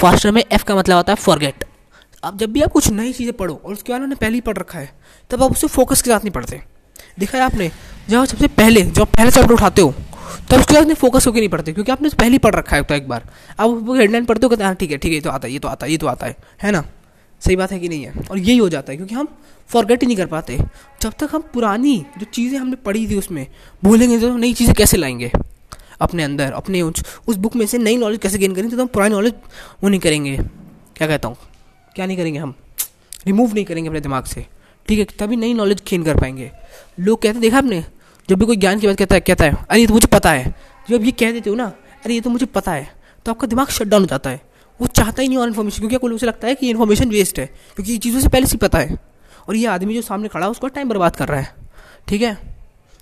फास्टर 0.00 0.30
में 0.30 0.42
एफ़ 0.42 0.64
का 0.64 0.76
मतलब 0.76 0.96
आता 0.96 1.12
है 1.12 1.16
फॉरगेट 1.16 1.64
अब 2.24 2.38
जब 2.38 2.52
भी 2.52 2.62
आप 2.62 2.72
कुछ 2.72 2.88
नई 2.90 3.12
चीज़ें 3.12 3.36
पढ़ो, 3.36 3.54
और 3.54 3.72
उसके 3.72 3.92
बाद 3.92 4.00
उन्होंने 4.00 4.14
पहले 4.14 4.34
ही 4.34 4.40
पढ़ 4.40 4.56
रखा 4.58 4.78
है, 4.78 4.90
तब 5.30 5.42
आप 5.42 5.50
उसे 5.50 5.66
फोकस 5.66 6.02
के 6.02 6.10
साथ 6.10 6.20
नहीं 6.20 6.30
पढ़ते। 6.30 6.62
देखा 7.18 7.38
है 7.38 7.44
आपने? 7.44 7.70
जब 8.10 8.24
सबसे 8.24 8.48
पहले, 8.48 8.82
जब 8.82 9.02
आप 9.02 9.08
पहले 9.08 9.30
चैप्टर 9.30 9.52
उठाते 9.52 9.82
हो, 9.82 9.94
तब 10.50 10.58
उसके 10.58 10.74
बाद 10.74 10.94
फोकस 10.94 11.26
होकर 11.26 11.38
नहीं 11.38 11.48
पढ़ते, 11.48 11.72
क्योंकि 11.72 11.92
आपने 11.92 12.08
पहले 12.08 12.32
ही 12.32 12.38
पढ़ 12.38 12.54
रखा 12.54 12.76
है 12.76 12.82
तो 12.82 12.94
एक 12.94 13.08
बार। 13.08 13.28
आप 13.60 13.96
हेडलाइन 13.96 14.24
पढ़ते 14.24 14.46
हो, 14.46 14.48
कहते 14.48 14.62
हैं 14.62 14.66
हाँ 14.66 14.76
ठीक 14.76 14.90
है 14.90 14.98
ठीक 14.98 15.10
है, 15.10 15.14
ये 15.14 15.20
तो 15.20 15.30
आता 15.30 15.46
है, 15.46 15.52
ये 15.52 15.58
तो 15.58 15.68
आता 15.68 15.86
है, 15.86 15.92
ये 15.92 15.98
तो 15.98 16.06
आता 16.06 16.26
है। 16.26 16.36
है 16.62 16.70
ना? 16.70 16.84
सही 17.42 17.56
बात 17.56 17.72
है 17.72 17.78
कि 17.78 17.88
नहीं 17.88 18.04
है? 18.04 18.12
और 18.30 18.38
यही 18.38 18.56
हो 18.56 18.68
जाता 18.68 18.92
है, 18.92 18.96
क्योंकि 18.96 19.14
हम 19.14 19.28
फॉरगेट 19.70 20.02
ही 20.02 20.06
नहीं 20.06 20.16
कर 20.16 20.26
पाते। 20.26 20.58
जब 21.02 21.12
तक 21.12 21.28
हम 21.32 21.42
पुरानी 21.54 21.96
जो 22.18 22.26
चीज़ें 22.26 22.58
हमने 22.58 22.76
पढ़ी 22.76 23.06
थी 23.08 23.16
उसमें, 23.16 23.46
भूलेंगे 23.84 24.18
तो 24.18 24.36
नई 24.36 24.52
चीज़ें 24.52 24.74
कैसे 24.74 24.96
लाएँगे? 24.96 25.30
अपने 26.00 26.22
अंदर, 26.22 26.52
अपने 26.52 26.82
उस 26.82 27.04
उस 27.28 27.36
बुक 27.36 27.56
में 27.56 27.66
से 27.66 27.78
नई 27.78 27.96
नॉलेज 27.96 28.18
कैसे 28.18 28.38
गेन 28.38 28.54
करेंगे 28.54 28.76
तो 28.76 28.82
हम 28.82 28.88
पुरानी 28.88 29.14
नॉलेज 29.14 29.34
वो 29.82 29.88
नहीं 29.88 30.00
करेंगे। 30.00 30.36
क्या 30.96 31.08
कहता 31.08 31.28
हूँ? 31.28 31.36
क्या 31.94 32.06
नहीं 32.06 32.16
करेंगे 32.16 32.38
हम? 32.38 32.54
रिमूव 33.26 33.54
नहीं 33.54 33.64
करेंगे 33.64 33.88
अपने 33.88 34.00
दिमाग 34.00 34.24
से। 34.24 34.46
ठीक 34.88 34.98
है, 34.98 35.04
तभी 35.04 35.36
नई 35.36 35.54
नॉलेज 35.54 35.82
गेन 35.90 36.04
कर 36.04 36.16
पाएँगे। 36.16 36.50
लोग 37.00 37.18
कहते 37.18 37.32
हैं, 37.32 37.40
देखा 37.40 37.58
आपने? 37.58 37.84
जब 38.28 38.38
भी 38.38 38.46
कोई 38.46 38.56
ज्ञान 38.56 38.80
की 38.80 38.86
बात 38.86 38.96
कहता 38.96 39.14
है 39.14 39.20
कहता 39.20 39.44
है, 39.44 39.56
अरे, 39.70 39.80
ये 39.80 39.86
तो 39.86 39.94
मुझे 39.94 40.06
पता 40.06 40.32
है। 40.32 40.54
जब 40.90 41.04
ये 41.04 41.10
कह 41.10 41.32
देते 41.32 41.50
हो 41.50 41.56
ना, 41.56 41.72
अरे, 42.04 42.14
ये 42.14 42.20
तो 42.20 42.30
मुझे 42.30 42.46
पता 42.46 42.72
है। 42.72 42.94
तो 43.24 43.32
आपका 43.32 43.46
दिमाग 43.46 43.68
शट 43.68 43.84
डाउन 43.84 44.02
हो 44.02 44.06
जाता 44.06 44.30
है। 44.30 44.40
वो 44.80 44.86
चाहता 44.86 45.22
ही 45.22 45.28
नहीं 45.28 45.38
और 45.38 45.48
इन्फॉर्मेशन 45.48 45.78
क्योंकि 45.78 45.94
आपको 45.94 46.08
उसे 46.08 46.26
लगता 46.26 46.48
है 46.48 46.54
कि 46.54 46.70
इन्फॉर्मेशन 46.70 47.08
वेस्ट 47.08 47.38
है, 47.38 47.46
क्योंकि 47.46 47.92
ये 47.92 47.98
चीज़ों 47.98 48.20
से 48.20 48.28
पहले 48.28 48.46
से 48.46 48.56
पता 48.56 48.78
है। 48.78 48.98
और 49.48 49.56
ये 49.56 49.66
आदमी 49.66 49.94
जो 49.94 50.02
सामने 50.02 50.28
खड़ा 50.28 50.46
है, 50.46 50.50
उसका 50.50 50.68
टाइम 50.68 50.88
बर्बाद 50.88 51.16
कर 51.16 51.28
रहा 51.28 51.40
है। 51.40 51.54
ठीक 52.08 52.22
है? 52.22 52.56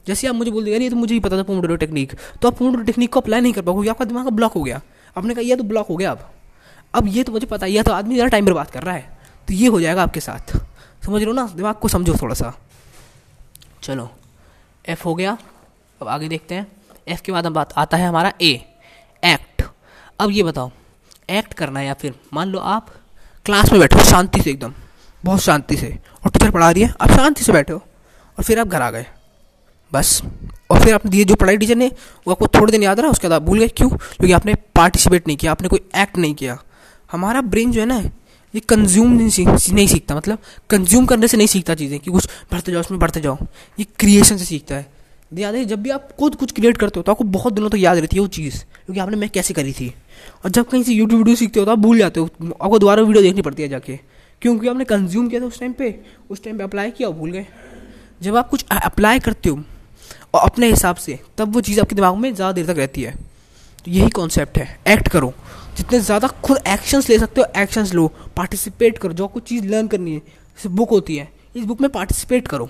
जैसे 0.07 0.27
आप 0.27 0.35
मुझे 0.35 0.51
बोल 0.51 0.65
देंगे 0.65 0.85
ये 0.85 0.91
तो 0.91 0.97
मुझे 0.97 1.15
ही 1.15 1.21
पता 1.21 1.39
था 1.39 1.43
पोमोडोरो 1.43 1.77
टेक्निक 1.77 2.13
तो 2.43 2.49
आप 2.49 2.59
पोमोडोरो 2.59 2.83
टेक्निक 2.83 3.13
को 3.13 3.21
अप्लाई 3.21 3.41
नहीं 3.41 3.53
कर 3.53 3.63
पाओगे 3.63 3.89
आपका 3.89 4.05
दिमाग 4.05 4.29
ब्लॉक 4.29 4.53
हो 4.53 4.63
गया। 4.63 4.81
आपने 5.17 5.35
कहा, 5.35 5.43
यह 5.43 5.57
तो 5.57 5.63
ब्लॉक 5.63 5.87
हो 5.89 5.97
गया 5.97 6.11
अब। 6.11 6.31
अब 6.95 7.09
ये 7.09 7.23
तो 7.23 7.33
मुझे 7.33 7.47
पता 7.47 7.67
है, 7.67 7.73
यह 7.73 7.83
तो 7.83 7.93
आदमी 7.93 8.15
ज़्यादा 8.15 8.29
टाइम 8.29 8.47
बर्बाद 8.47 8.71
कर 8.71 8.83
रहा 8.83 8.95
है। 8.95 9.19
तो 9.49 9.55
ये 9.55 9.67
हो 9.67 9.81
जाएगा 9.81 10.03
आपके 10.03 10.21
साथ। 10.21 10.57
समझ 11.05 11.23
लो 11.23 11.33
ना? 11.33 11.47
दिमाग 11.57 11.75
को 11.75 11.89
समझो 11.89 12.15
थोड़ा 12.23 12.35
सा। 12.35 12.53
चलो 13.83 14.11
एफ़ 14.89 15.03
हो 15.05 15.15
गया। 15.15 15.37
अब 16.03 16.09
आगे 16.09 16.29
देखते 16.29 16.55
हैं। 16.55 16.67
एफ़ 17.09 17.23
के 17.23 17.33
बाद 17.33 17.47
हम 17.47 17.55
बात 17.55 17.73
आता 17.73 17.97
है 17.97 18.07
हमारा 18.09 18.33
ए 18.41 18.53
एक्ट 19.25 19.63
अब 20.21 20.31
ये 20.31 20.43
बताओ 20.43 20.71
एक्ट 21.31 21.55
करना 21.55 21.81
है 21.81 21.87
या 21.87 21.95
फिर 21.95 22.15
मान 22.33 22.49
लो 22.49 22.59
आप 22.59 22.89
क्लास 23.45 23.71
में 23.73 23.81
बैठो 23.81 23.99
शांति 24.05 24.43
से 24.43 24.51
एकदम, 24.51 24.73
बहुत 25.25 25.41
शांति 25.41 25.77
से, 25.77 25.99
और 26.25 26.31
टीचर 26.31 26.51
पढ़ा 26.51 26.71
रही 26.71 26.83
है, 26.83 26.95
आप 27.01 27.11
शांति 27.11 27.45
से 27.45 27.53
बैठे 27.53 27.73
हो, 27.73 27.79
और 28.39 28.45
फिर 28.45 28.61
आप 28.61 28.67
घर 28.67 28.83
आ 28.83 28.91
गए। 28.91 29.07
बस। 29.93 30.23
और 30.71 30.85
फिर 30.85 30.95
आपने 30.95 31.11
दिए 31.11 31.25
जो 31.25 31.35
पढ़ाई 31.35 31.57
टीचर 31.57 31.75
ने, 31.75 31.87
वो 32.27 32.33
आपको 32.33 32.47
थोड़े 32.47 32.73
दिन 32.73 32.83
याद 32.83 33.01
रहा, 33.01 33.11
उसके 33.11 33.29
बाद 33.29 33.43
भूल 33.43 33.59
गए, 33.59 33.69
क्यों? 33.69 33.89
क्योंकि 33.89 34.33
आपने 34.33 34.55
पार्टिसिपेट 34.55 35.27
नहीं 35.27 35.37
किया, 35.37 35.53
आपने 35.53 35.69
कोई 35.69 35.89
एक्ट 35.97 36.17
नहीं 36.17 36.35
किया। 36.35 36.59
हमारा 37.13 37.41
ब्रेन 37.41 37.73
जो 37.73 37.81
है 37.81 37.87
ना 37.87 38.03
ये 38.55 38.61
कंज्यूम 38.61 39.13
नहीं 39.13 39.29
सीख 39.31 39.49
नहीं 39.49 39.87
सीखता 39.87 40.15
मतलब 40.17 40.39
कंज्यूम 40.71 41.07
करने 41.07 41.29
से 41.29 41.37
नहीं 41.37 41.47
सीखता 41.47 41.75
चीज़ें, 41.75 41.99
कि 41.99 42.11
कुछ 42.11 42.29
बढ़ते 42.53 42.73
जाओ, 42.73 42.81
उसमें 42.81 42.99
बढ़ते 43.01 43.21
जाओ। 43.21 43.37
ये 43.79 43.87
क्रिएशन 43.99 44.37
से 44.37 44.45
सीखता 44.45 44.75
है। 44.75 44.93
याद 45.33 45.55
है, 45.55 45.65
जब 45.65 45.83
भी 45.83 45.91
आप 45.91 46.09
खुद 46.19 46.35
कुछ 46.35 46.53
क्रिएट 46.53 46.77
करते 46.77 46.99
हो 46.99 47.03
तो 47.03 47.13
आपको 47.13 47.25
बहुत 47.27 47.53
दिनों 47.53 47.69
तक 47.69 47.73
तो 47.73 47.79
याद 47.79 47.99
रहती 47.99 48.17
है 48.17 48.21
वो 48.21 48.29
चीज़, 48.29 48.59
क्योंकि 48.77 49.01
आपने 49.01 49.17
मैं 49.17 49.29
कैसे 49.29 49.55
करी 49.55 49.73
थी। 49.73 49.93
और 50.45 50.51
जब 50.51 50.69
कहीं 50.69 50.83
से 50.83 50.93
यूट्यूब 50.93 51.19
वीडियो 51.19 51.37
सीखते 51.37 51.61
हो 51.61 51.67
तो 51.67 51.73
आप 51.73 51.79
भूल 51.79 51.99
जाते 51.99 52.21
हो, 52.21 52.27
आपको 52.53 52.79
दोबारा 52.79 53.03
वीडियो 53.03 53.23
देखनी 53.23 53.43
पड़ती 53.43 53.63
है 53.63 53.69
जाके। 53.69 53.99
क्योंकि 54.43 54.69
आपने 54.69 54.85
कंज्यूम 54.85 55.29
किया 55.29 55.41
था 55.41 55.47
उस 55.47 55.59
टाइम 55.61 55.73
पे, 55.73 55.95
उस 56.31 56.43
टाइम 56.45 56.59
पे 56.59 56.65
अप्लाई 56.65 56.91
किया 56.91 57.09
भूल 57.11 57.31
गए। 57.31 57.47
जब 58.23 58.37
आप 58.37 58.49
कुछ 58.49 58.65
अप्लाई 58.73 59.19
करते 59.19 59.49
हो, 59.49 59.63
और 60.35 60.41
अपने 60.43 60.71
हिसाब 60.71 60.97
से, 60.97 61.19
तब 61.39 61.55
वो 61.55 61.61
चीज़ 61.61 61.81
आपके 61.81 61.95
दिमाग 61.95 62.17
में 62.17 62.35
ज़्यादा 62.35 62.53
देर 62.53 62.67
तक 62.67 62.79
रहती 62.79 63.03
है। 63.03 63.15
तो 63.85 63.91
यही 63.91 64.09
कॉन्सेप्ट 64.11 64.59
है। 64.59 64.79
एक्ट 64.89 65.09
करो। 65.09 65.33
जितने 65.77 66.01
ज़्यादा 66.01 66.29
खुद 66.45 66.59
एक्शंस 66.69 67.09
ले 67.09 67.19
सकते 67.19 67.41
हो 67.41 67.47
एक्शंस 67.63 67.95
लो। 67.95 68.07
पार्टिसिपेट 68.37 68.99
करो। 68.99 69.13
जो 69.13 69.27
कुछ 69.29 69.43
चीज़ 69.43 69.65
लर्न 69.67 69.87
करनी 69.87 70.13
है, 70.13 70.19
जैसे 70.19 70.69
बुक 70.71 70.91
होती 70.91 71.17
है, 71.17 71.29
इस 71.57 71.65
बुक 71.65 71.81
में 71.81 71.91
पार्टिसिपेट 71.91 72.49
करो। 72.49 72.69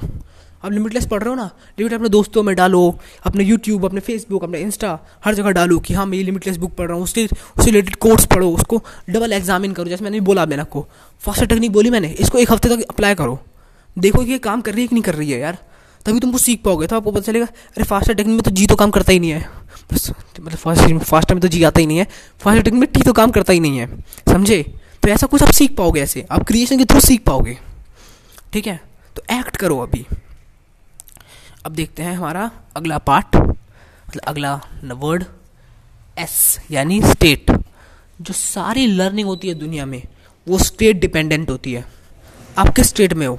आप 0.65 0.73
लिमिटलेस 0.73 1.07
पढ़ 1.07 1.23
रहे 1.23 1.29
हो 1.29 1.35
ना? 1.35 1.51
लिमिट 1.79 1.93
अपने 1.93 2.09
दोस्तों 2.09 2.43
में 2.43 2.55
डालो, 2.57 2.99
अपने 3.25 3.45
यूट्यूब 3.45 3.85
अपने 3.85 4.01
फेसबुक 4.01 4.45
अपने 4.45 4.59
इंस्टा 4.59 4.99
हर 5.25 5.35
जगह 5.35 5.51
डालो 5.53 5.79
कि 5.79 5.95
हाँ 5.95 6.07
मैं 6.07 6.19
ये 6.19 6.25
लिमिटलेस 6.25 6.57
बुक 6.57 6.75
पढ़ 6.75 6.87
रहा 6.87 6.97
हूँ 6.97 7.05
उसके 7.05 7.25
उससे 7.25 7.65
रिलेटेड 7.65 7.97
कोर्स 7.97 8.25
पढ़ो, 8.27 8.51
उसको 8.51 8.83
डबल 9.11 9.33
एग्जामिन 9.33 9.73
करो, 9.73 9.89
जैसे 9.89 10.05
मैंने 10.05 10.21
बोला 10.23 10.47
मैंने 10.47 10.63
आपको। 10.63 10.87
फास्टर 11.23 11.47
टेक्निक 11.47 11.73
बोली 11.73 11.91
मैंने, 11.91 12.09
इसको 12.11 12.39
एक 12.39 12.53
हफ़्ते 12.53 12.69
तक 12.69 12.83
अप्लाई 12.91 13.15
करो। 13.15 13.39
देखो 13.97 14.25
कि 14.25 14.33
ये 14.33 14.39
काम 14.41 14.61
कर 14.61 14.73
रही 14.73 14.83
है 14.83 14.89
कि 14.89 14.95
नहीं 14.95 15.03
कर 15.03 15.15
रही 15.15 15.31
है 15.31 15.41
यार। 15.41 15.59
तभी 16.07 16.21
तुमको 16.21 16.39
सीख 16.39 16.63
पाओगे 16.63 16.87
तो 16.87 16.97
आपको 16.97 17.11
पता 17.13 17.21
चलेगा, 17.23 17.45
अरे 17.45 17.85
फास्टर 17.85 18.15
टेक्निक 18.15 18.35
में 18.35 18.43
तो 18.43 18.51
जी 18.51 18.67
तो 18.67 18.77
काम 18.77 18.91
करता 18.91 19.13
ही 19.13 19.21
नहीं 19.21 19.31
है। 19.31 19.47
बस 19.93 20.11
मतलब 20.41 20.57
फास्टर 21.01 21.35
में 21.35 21.41
तो 21.41 21.49
जी 21.49 21.63
आता 21.63 21.81
ही 21.81 21.87
नहीं 21.87 21.99
है। 21.99 22.07
फास्टर 22.41 22.63
टेक्निक 22.63 22.81
में 22.81 22.91
टी 22.93 23.03
तो 23.03 23.13
काम 23.13 23.31
करता 23.31 23.53
ही 23.53 23.61
नहीं 23.61 23.79
है। 23.79 23.87
समझे? 24.29 24.63
तो 25.03 25.09
ऐसा 25.09 25.27
कुछ 25.27 25.43
आप 25.43 25.51
सीख 25.51 25.77
पाओगे 25.77 26.01
ऐसे। 26.01 26.27
आप 26.31 26.45
क्रिएशन 26.45 26.79
के 26.79 26.85
थ्रू 26.85 27.01
सीख 27.01 27.23
पाओगे। 27.23 27.59
ठीक 28.53 28.67
है? 28.67 28.81
तो 29.17 29.23
एक्ट 29.33 29.57
करो 29.57 29.79
अभी। 29.79 30.05
अब 31.67 31.73
देखते 31.73 32.03
हैं 32.03 32.17
हमारा 32.17 32.51
अगला 32.77 32.99
पार्ट 33.01 33.37
मतलब 33.37 34.23
अगला 34.23 34.55
वर्ड 34.85 35.25
एस 36.19 36.59
यानी 36.71 37.01
स्टेट 37.03 37.51
जो 38.21 38.33
सारी 38.33 38.87
लर्निंग 38.87 39.29
होती 39.29 39.49
है 39.49 39.55
दुनिया 39.55 39.87
में, 39.87 40.03
वो 40.47 40.59
स्टेट 40.59 41.01
डिपेंडेंट 41.01 41.51
होती 41.51 41.73
है। 41.73 41.85
आप 42.59 42.69
किस 42.69 42.89
स्टेट 42.89 43.13
में 43.13 43.27
हो? 43.27 43.37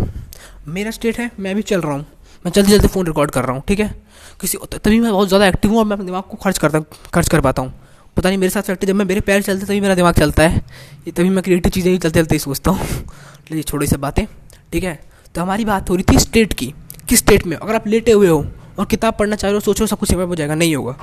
मेरा 0.67 0.91
स्टेट 0.91 1.19
है, 1.19 1.29
मैं 1.39 1.55
भी 1.55 1.61
चल 1.61 1.81
रहा 1.81 1.93
हूँ। 1.93 2.05
मैं 2.45 2.51
जल्दी 2.51 2.71
जल्दी 2.71 2.87
फ़ोन 2.87 3.05
रिकॉर्ड 3.05 3.31
कर 3.31 3.45
रहा 3.45 3.55
हूँ। 3.55 3.63
ठीक 3.67 3.79
है? 3.79 3.93
किसी 4.42 4.58
तभी 4.74 5.00
मैं 5.00 5.12
बहुत 5.12 5.27
ज़्यादा 5.27 5.48
एक्टिव 5.48 5.72
हूँ 5.72 5.80
और 5.80 5.86
मैं 5.86 5.94
अपने 5.94 6.06
दिमाग 6.06 6.24
को 6.24 6.38
खर्च 6.38 6.58
करता 6.58 6.80
खर्च 7.13 7.30
कर 7.30 7.42
पाता 7.42 7.62
हूँ। 7.62 7.74
पता 8.18 8.30
नहीं 8.30 8.38
मेरे 8.38 8.50
साथ 8.50 8.62
चलते 8.62 8.88
जब 8.88 8.96
मैं 8.96 9.06
मेरे 9.06 9.22
पैर 9.22 9.42
चलते 9.42 9.65
तभी 9.65 9.80
मेरा 9.82 9.96
दिमाग 9.96 10.13
चलता 10.13 10.44
है। 10.44 10.58
ये 10.58 11.12
तभी 11.12 11.30
मैं 11.30 11.44
क्रिएटिव 11.44 11.72
चीज़ें 11.72 11.92
ही 11.92 11.98
चलते 11.98 12.20
चलते 12.20 12.36
ही 12.36 12.39
सोचता 12.39 12.72
हूँ। 12.72 12.80
लेकिन 12.80 13.62
छोड़ी 13.62 13.88
सब 13.88 14.00
बातें, 14.00 14.25
ठीक 14.72 14.84
है? 14.84 15.00
तो 15.36 15.42
हमारी 15.42 15.65
बात 15.65 15.89
हो 15.89 15.96
रही 15.96 16.04
थी 16.12 16.20
स्टेट 16.20 16.54
की। 16.54 16.74
किस 17.10 17.20
स्टेट 17.20 17.46
में? 17.48 17.56
अगर 17.58 17.75
आप 17.75 17.88
लेटे 17.88 18.12
हुए 18.12 18.27
हो 18.27 18.46
और 18.80 18.86
किताब 18.86 19.15
पढ़ना 19.20 19.36
चाह 19.36 19.50
रहे 19.50 19.56
हो, 19.56 19.60
सोचो 19.60 19.88
सब 19.88 20.00
कुछ 20.00 20.12
समय 20.12 20.24
हो 20.24 20.36
जाएगा, 20.36 20.56
नहीं 20.56 20.75
होगा। 20.75 20.96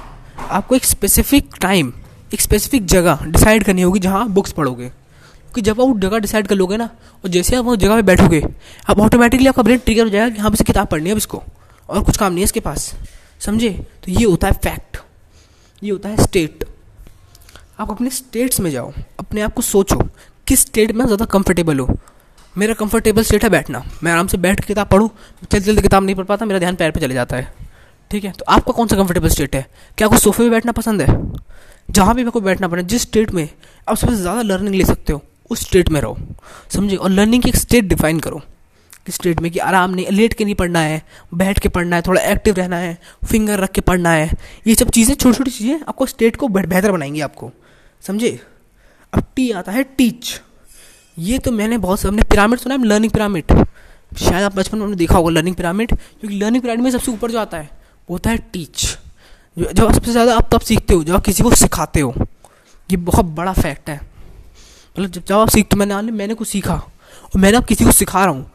आपको 0.50 0.76
एक 0.76 0.84
स्पेसिफिक 0.84 1.50
टाइम 1.60 1.92
एक 2.34 2.40
स्पेसिफिक 2.40 2.86
जगह 2.86 3.18
डिसाइड 3.26 3.64
करनी 3.64 3.82
होगी 3.82 4.00
जहाँ 4.00 4.28
बुक्स 4.28 4.52
पढ़ोगे। 4.52 4.90
कि 5.54 5.60
जब 5.60 5.80
आप 5.80 5.86
वो 5.88 5.98
जगह 5.98 6.18
डिसाइड 6.18 6.46
कर 6.46 6.54
लोगे 6.54 6.76
ना, 6.76 6.88
और 7.24 7.30
जैसे 7.30 7.56
आप 7.56 7.64
वो 7.64 7.76
जगह 7.76 7.96
पे 7.96 8.02
बैठोगे, 8.02 8.42
आप 8.90 9.00
ऑटोमेटिकली 9.00 9.46
आपका 9.46 9.62
ब्रेन 9.62 9.78
ट्रिगर 9.78 10.04
हो 10.04 10.10
जाएगा 10.10 10.28
कि 10.28 10.40
हाँ 10.40 10.54
से 10.54 10.64
किताब 10.64 10.86
पढ़नी 10.86 11.06
है, 11.06 11.12
अब 11.12 11.18
इसको। 11.18 11.42
और 11.88 12.02
कुछ 12.02 12.16
काम 12.16 12.32
नहीं 12.32 12.40
है 12.40 12.44
इसके 12.44 12.60
पास। 12.60 12.92
समझे? 13.42 13.70
तो 14.04 14.10
ये 14.10 14.24
होता 14.24 14.46
है 14.46 14.52
फैक्ट 14.54 14.98
ये 15.82 15.90
होता 15.90 16.08
है 16.08 16.22
स्टेट 16.22 16.64
आप 17.80 17.90
अपने 17.90 18.10
स्टेट्स 18.10 18.60
में 18.60 18.70
जाओ. 18.70 18.92
अपने 19.18 19.40
आप 19.40 19.54
को 19.54 19.62
सोचो, 19.62 19.96
किस 20.46 20.60
स्टेट 20.60 20.92
में 20.92 21.04
ज़्यादा 21.04 21.24
कंफर्टेबल 21.24 21.78
हो? 21.78 21.88
मेरा 22.56 22.74
कंफर्टेबल 22.74 23.22
स्टेट 23.22 23.42
है 23.44 23.50
बैठना. 23.50 23.82
मैं 24.02 24.12
आराम 24.12 24.26
से 24.26 24.38
बैठ 24.38 24.60
के 24.60 24.66
किताब 24.66 24.86
पढ़ूँ, 24.88 25.08
जल्दी 25.42 25.64
जल्दी 25.64 25.82
किताब 25.82 26.02
नहीं 26.04 26.16
पढ़ 26.16 26.24
पाता, 26.24 26.46
मेरा 26.46 26.58
ध्यान 26.58 26.76
पैर 26.76 26.90
पे 26.90 27.00
चले 27.00 27.14
जाता 27.14 27.36
है। 27.36 27.52
ठीक 28.10 28.24
है? 28.24 28.32
तो 28.32 28.44
आपका 28.48 28.72
कौन 28.72 28.88
सा 28.88 28.96
कंफर्टेबल 28.96 29.28
स्टेट 29.28 29.56
है? 29.56 29.66
क्या 29.98 30.06
आपको 30.06 30.18
सोफे 30.18 30.42
पे 30.42 30.50
बैठना 30.50 30.72
पसंद 30.72 31.02
है? 31.02 31.06
जहाँ 31.90 32.14
भी 32.14 32.22
मेरे 32.22 32.30
को 32.30 32.40
बैठना 32.40 32.68
पड़े, 32.68 32.82
जिस 32.82 33.02
स्टेट 33.02 33.30
में 33.30 33.48
आप 33.88 33.96
सबसे 33.96 34.16
ज़्यादा 34.16 34.42
लर्निंग 34.42 34.74
ले 34.74 34.84
सकते 34.84 35.12
हो, 35.12 35.22
उस 35.50 35.60
स्टेट 35.60 35.88
में 35.88 36.00
रहो। 36.00 36.18
समझे? 36.70 36.96
और 36.96 37.10
लर्निंग 37.10 37.42
की 37.42 37.48
एक 37.48 37.56
स्टेट 37.56 37.84
डिफाइन 37.84 38.20
करो। 38.20 38.42
स्टेट 39.06 39.40
में 39.40 39.50
कि 39.50 39.58
आराम 39.58 39.90
नहीं, 39.90 40.06
लेट 40.10 40.34
के 40.34 40.44
नहीं 40.44 40.54
पढ़ना 40.54 40.80
है, 40.80 41.02
बैठ 41.34 41.58
के 41.58 41.68
पढ़ना 41.68 41.96
है, 41.96 42.02
थोड़ा 42.02 42.20
एक्टिव 42.22 42.54
रहना 42.54 42.76
है 42.76 42.96
फिंगर 43.24 43.58
रख 43.58 43.72
के 43.72 43.80
पढ़ना 43.80 44.10
है, 44.10 44.30
ये 44.66 44.74
सब 44.74 44.90
चीज़ें 44.90 45.14
छोटी 45.14 45.36
छोटी 45.38 45.50
चीज़ें 45.50 45.80
आपको 45.88 46.06
स्टेट 46.06 46.36
को 46.36 46.48
बेहतर 46.48 46.92
बनाएँगी 46.92 47.20
आपको, 47.20 47.50
समझे? 48.02 48.38
अब 49.12 49.24
टी 49.36 49.50
आता 49.52 49.72
है 49.72 49.82
टीच 49.96 50.40
ये 51.16 51.38
तो 51.38 51.50
मैंने 51.52 51.78
बहुत 51.78 52.00
सबने 52.00 52.22
पिरामिड 52.22 52.58
सुना 52.58 52.74
है 52.74 52.84
लर्निंग 52.84 53.12
पिरामिड 53.12 53.52
शायद 54.12 54.44
आप 54.44 54.54
बचपन 54.56 54.78
में 54.78 54.96
देखा 54.96 55.16
होगा 55.16 55.30
लर्निंग 55.30 55.56
पिरामिड 55.56 55.90
क्योंकि 55.90 56.36
लर्निंग 56.36 56.62
पिरामिड 56.62 56.84
में 56.84 56.90
सबसे 56.90 57.10
ऊपर 57.12 57.30
जो 57.30 57.38
आता 57.38 57.56
है, 57.56 57.70
वो 58.08 58.14
होता 58.14 58.30
है 58.30 58.36
टीच 58.52 58.98
जब 59.56 59.92
सबसे 59.92 60.12
ज़्यादा, 60.12 60.34
आप 60.36 60.48
तब 60.52 60.60
सीखते 60.60 60.94
हो, 60.94 61.02
जब 61.04 61.14
आप 61.14 61.24
किसी 61.24 61.42
को 61.42 61.50
सिखाते 61.54 62.00
हो. 62.00 62.14
ये 62.88 62.96
बहुत 62.98 63.24
बड़ा 63.26 63.52
फैक्ट 63.52 63.88
है. 63.90 63.96
मतलब 63.96 65.10
जब 65.10 65.24
जब 65.24 65.34
आप 65.34 65.48
सीखते 65.48 65.76
मैंने 65.76 66.12
मैंने 66.12 66.34
कुछ 66.34 66.48
सीखा, 66.48 66.74
और 66.74 67.40
मैंने 67.40 67.56
अब 67.56 67.64
किसी 67.64 67.84
को 67.84 67.92
सिखा 67.92 68.24
रहा 68.24 68.34
हूँ. 68.34 68.42
तो 68.42 68.51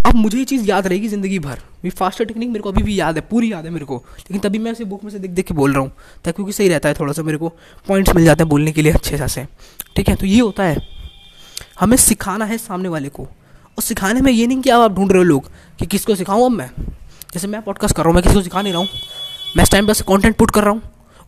अब 0.00 0.14
मुझे 0.14 0.38
ये 0.38 0.44
चीज़ 0.44 0.64
याद 0.64 0.86
रहेगी 0.86 1.08
ज़िंदगी 1.08 1.38
भर 1.38 1.58
ये 1.84 1.90
फास्टर 1.90 2.24
टेक्निक 2.24 2.48
मेरे 2.48 2.62
को 2.62 2.68
अभी 2.68 2.82
भी 2.82 2.98
याद 2.98 3.16
है, 3.16 3.20
पूरी 3.22 3.52
याद 3.52 3.64
है 3.64 3.70
मेरे 3.70 3.84
को। 3.84 3.96
लेकिन 3.96 4.40
तभी 4.40 4.58
मैं 4.58 4.72
उसे 4.72 4.84
बुक 4.84 5.04
में 5.04 5.10
से 5.10 5.18
देख 5.18 5.30
देख 5.30 5.46
के 5.46 5.54
बोल 5.54 5.72
रहा 5.72 5.80
हूँ, 5.80 5.90
ताकि 6.24 6.32
क्योंकि 6.32 6.52
सही 6.52 6.68
रहता 6.68 6.88
है 6.88 6.94
थोड़ा 6.94 7.12
सा 7.12 7.22
मेरे 7.22 7.38
को 7.38 7.48
पॉइंट्स 7.86 8.14
मिल 8.14 8.24
जाते 8.24 8.42
हैं 8.42 8.48
बोलने 8.48 8.72
के 8.72 8.82
लिए 8.82 8.92
अच्छे 8.92 9.28
से 9.28 9.46
ठीक 9.96 10.08
है 10.08 10.14
तो 10.16 10.26
ये 10.26 10.40
होता 10.40 10.62
है, 10.62 10.76
हमें 11.80 11.96
सिखाना 11.98 12.44
है 12.44 12.58
सामने 12.58 12.88
वाले 12.88 13.08
को। 13.10 13.22
और 13.22 13.82
सिखाने 13.82 14.20
में 14.20 14.32
ये 14.32 14.46
नहीं 14.46 14.60
कि 14.60 14.70
आप 14.70 14.94
ढूंढ 14.94 15.12
रहे 15.12 15.18
हो 15.18 15.24
लोग 15.24 15.50
कि 15.78 15.86
किसको 15.86 16.14
सिखाऊँ 16.16 16.44
अब 16.44 16.52
मैं। 16.52 16.70
जैसे 17.32 17.46
मैं 17.48 17.62
पॉडकास्ट 17.62 17.96
कर 17.96 18.02
रहा 18.02 18.08
हूँ, 18.08 18.14
मैं 18.14 18.22
किसी 18.22 18.34
को 18.34 18.42
सिखा 18.42 18.62
नहीं 18.62 18.72
रहा 18.72 18.82
हूँ। 18.82 18.88
मैं 19.56 19.62
इस 19.62 19.70
टाइम 19.70 19.86
पर 19.86 20.02
कॉन्टेंट 20.04 20.36
पुट 20.36 20.50
कर 20.50 20.64
रहा 20.64 20.70
हूँ, 20.70 20.82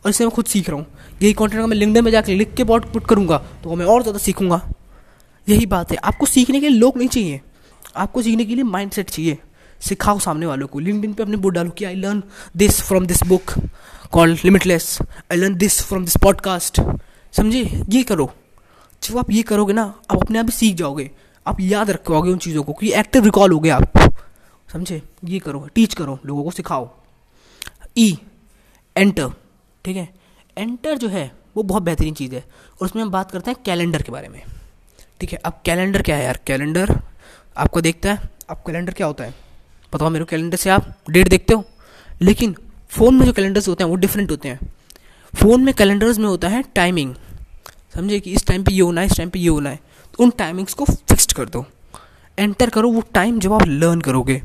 और 0.05 0.11
इससे 0.11 0.25
मैं 0.25 0.35
खुद 0.35 0.45
सीख 0.47 0.69
रहा 0.71 0.79
हूँ। 0.79 0.87
यही 1.23 1.33
कॉन्टेंट 1.33 1.59
अगर 1.59 1.69
मैं 1.69 1.77
लिंकडइन 1.77 2.05
में 2.05 2.11
जाकर 2.11 2.33
लिख 2.33 2.55
के 2.55 2.65
पॉट 2.65 2.93
पुट 2.93 3.07
करूँगा 3.07 3.39
तो 3.63 3.75
मैं 3.75 3.87
और 3.87 4.03
ज़्यादा 4.03 4.19
सीखूँगा। 4.21 4.61
यही 5.47 5.67
बात 5.67 5.91
है, 5.91 5.97
आपको 5.99 6.27
सीखने 6.27 6.61
के 6.61 6.69
लिए 6.69 6.79
लोग 6.79 6.99
नहीं 6.99 7.09
चाहिए। 7.09 7.41
आपको 7.97 8.23
सीखने 8.23 8.45
के 8.45 8.55
लिए 8.55 8.65
माइंड 8.65 8.93
सेट 8.93 9.11
चाहिए। 9.11 9.39
सिखाओ 9.81 10.19
सामने 10.19 10.47
वालों 10.47 10.67
को। 10.67 10.79
लिंकडिन 10.79 11.15
पे 11.15 11.23
अपने 11.23 11.37
बोर्ड 11.37 11.55
डालो 11.55 11.71
कि 11.71 11.85
I 11.85 11.95
learn 11.95 12.23
this 12.57 12.83
from 12.83 13.07
this 13.07 13.23
book 13.23 13.55
called 14.13 14.39
Limitless 14.45 14.99
I 15.03 15.37
learn 15.37 15.55
this 15.55 15.83
from 15.83 16.05
this 16.05 16.17
podcast 16.17 16.81
समझे? 17.33 17.83
ये 17.89 18.03
करो। 18.03 18.35
जब 19.03 19.19
आप 19.19 19.31
ये 19.31 19.43
करोगे 19.43 19.73
ना, 19.73 19.83
आप 19.83 20.23
अपने 20.23 20.39
आप 20.39 20.45
ही 20.45 20.53
सीख 20.53 20.77
जाओगे। 20.77 21.11
आप 21.47 21.61
याद 21.61 21.91
रखोगे 21.91 22.31
उन 22.31 22.39
चीज़ों 22.39 22.63
को 22.63 22.73
कि 22.73 22.93
एक्टिव 22.93 23.25
रिकॉल 23.25 23.53
हो 23.53 23.61
गया 23.61 23.77
आप। 23.77 24.15
समझे? 24.73 25.03
ये 25.25 25.39
करो 25.39 25.69
टीच 25.75 25.95
करो, 25.95 26.19
लोगों 26.27 26.45
को 26.45 26.51
सिखाओ। 26.51 26.91
ई 27.97 28.19
एंटर 28.97 29.29
ठीक 29.85 29.97
है? 29.97 30.15
एंटर 30.59 30.99
जो 30.99 31.09
है, 31.09 31.33
वो 31.57 31.63
बहुत 31.63 31.83
बेहतरीन 31.83 32.15
चीज़ 32.15 32.35
है। 32.35 32.45
और 32.81 32.87
उसमें 32.87 33.03
हम 33.03 33.11
बात 33.11 33.31
करते 33.31 33.51
हैं 33.51 33.63
कैलेंडर 33.67 34.03
के 34.03 34.13
बारे 34.13 34.29
में। 34.29 34.43
ठीक 35.21 35.33
है? 35.33 35.39
अब 35.39 35.61
कैलेंडर 35.65 36.03
क्या 36.03 36.17
है 36.17 36.25
यार? 36.25 36.41
कैलेंडर 36.47 37.01
आपको 37.57 37.81
देखता 37.81 38.13
है 38.13 38.31
अब 38.51 38.63
कैलेंडर 38.67 38.93
क्या 38.93 39.07
होता 39.07 39.25
है? 39.25 39.35
बताओ 39.93 40.11
मेरे 40.11 40.25
कैलेंडर 40.25 40.57
से 40.57 40.71
आप 40.71 40.87
डेट 41.11 41.29
देखते 41.29 41.55
हो? 41.55 41.65
लेकिन 42.23 42.55
फ़ोन 42.89 43.15
में 43.15 43.27
जो 43.27 43.33
कैलेंडर्स 43.33 43.69
होते 43.69 43.85
हैं, 43.85 43.91
वो 43.91 43.97
डिफरेंट 43.97 44.31
होते 44.31 44.49
हैं। 44.49 44.59
फ़ोन 45.35 45.65
में 45.65 45.73
कैलेंडर्स 45.75 46.19
में 46.19 46.27
होता 46.27 46.49
है 46.49 46.63
टाइमिंग 46.75 47.15
समझे 47.95 48.21
कि 48.21 48.33
इस 48.33 48.47
टाइम 48.47 48.65
पे 48.65 48.73
ये 48.73 48.81
होना 48.81 49.01
है, 49.01 49.07
इस 49.07 49.17
टाइम 49.17 49.31
पे 49.31 49.39
ये 49.39 49.49
होना 49.49 49.71
है। 49.71 49.79
तो 50.15 50.23
उन 50.25 50.31
टाइमिंग्स 50.31 50.75
को 50.75 50.85
फिक्स्ड 50.85 51.33
कर 51.33 51.49
दो। 51.49 51.65
एंटर 52.39 52.71
करो, 52.71 52.91
वो 52.91 53.01
टाइम 53.15 53.39
जब 53.41 53.53
आप 53.53 53.67
लर्न 53.67 54.01
करोगे। 54.01 54.43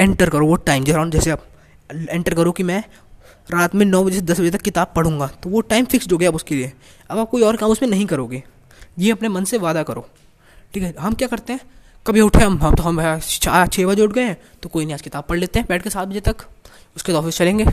एंटर 0.00 0.30
करो, 0.30 0.46
वो 0.46 0.56
टाइम 0.56 0.84
जरा 0.84 1.04
जैसे 1.06 1.30
आप 1.30 1.44
एंटर 1.90 2.34
करो 2.34 2.52
कि 2.52 2.62
मैं 2.62 2.82
रात 3.50 3.74
में 3.74 3.86
नौ 3.86 4.02
बजे 4.04 4.16
से 4.16 4.22
दस 4.22 4.40
बजे 4.40 4.50
तक 4.50 4.62
किताब 4.62 4.92
पढ़ूँगा 4.96 5.26
तो 5.42 5.50
वो 5.50 5.60
टाइम 5.60 5.84
फिक्स्ड 5.84 6.12
हो 6.12 6.18
गया 6.18 6.28
अब 6.28 6.34
उसके 6.34 6.54
लिए। 6.54 6.72
अब 7.10 7.18
आप 7.18 7.28
कोई 7.30 7.42
और 7.42 7.56
काम 7.56 7.70
उसमें 7.70 7.88
नहीं 7.90 8.06
करोगे। 8.06 8.42
ये 8.98 9.10
अपने 9.12 9.28
मन 9.28 9.44
से 9.44 9.58
वादा 9.58 9.82
करो। 9.82 10.06
ठीक 10.74 10.82
है, 10.82 10.94
हम 11.00 11.14
क्या 11.14 11.28
करते 11.28 11.52
हैं? 11.52 11.60
कभी 12.06 12.20
उठे 12.20 12.38
हम 12.38 12.58
हम 12.58 12.74
तो 12.74 12.82
हम 12.82 12.98
चार 13.18 13.66
छः 13.66 13.86
बजे 13.86 14.02
उठ 14.02 14.12
गए 14.12 14.24
हैं 14.24 14.36
तो 14.62 14.68
कोई 14.68 14.84
नहीं, 14.84 14.94
आज 14.94 15.02
किताब 15.02 15.24
पढ़ 15.24 15.38
लेते 15.38 15.58
हैं 15.58 15.66
बैठ 15.68 15.82
के 15.82 15.90
सात 15.90 16.08
बजे 16.08 16.20
तक। 16.20 16.44
उसके 16.96 17.12
बाद 17.12 17.22
ऑफ़िस 17.22 17.36
चलेंगे। 17.36 17.64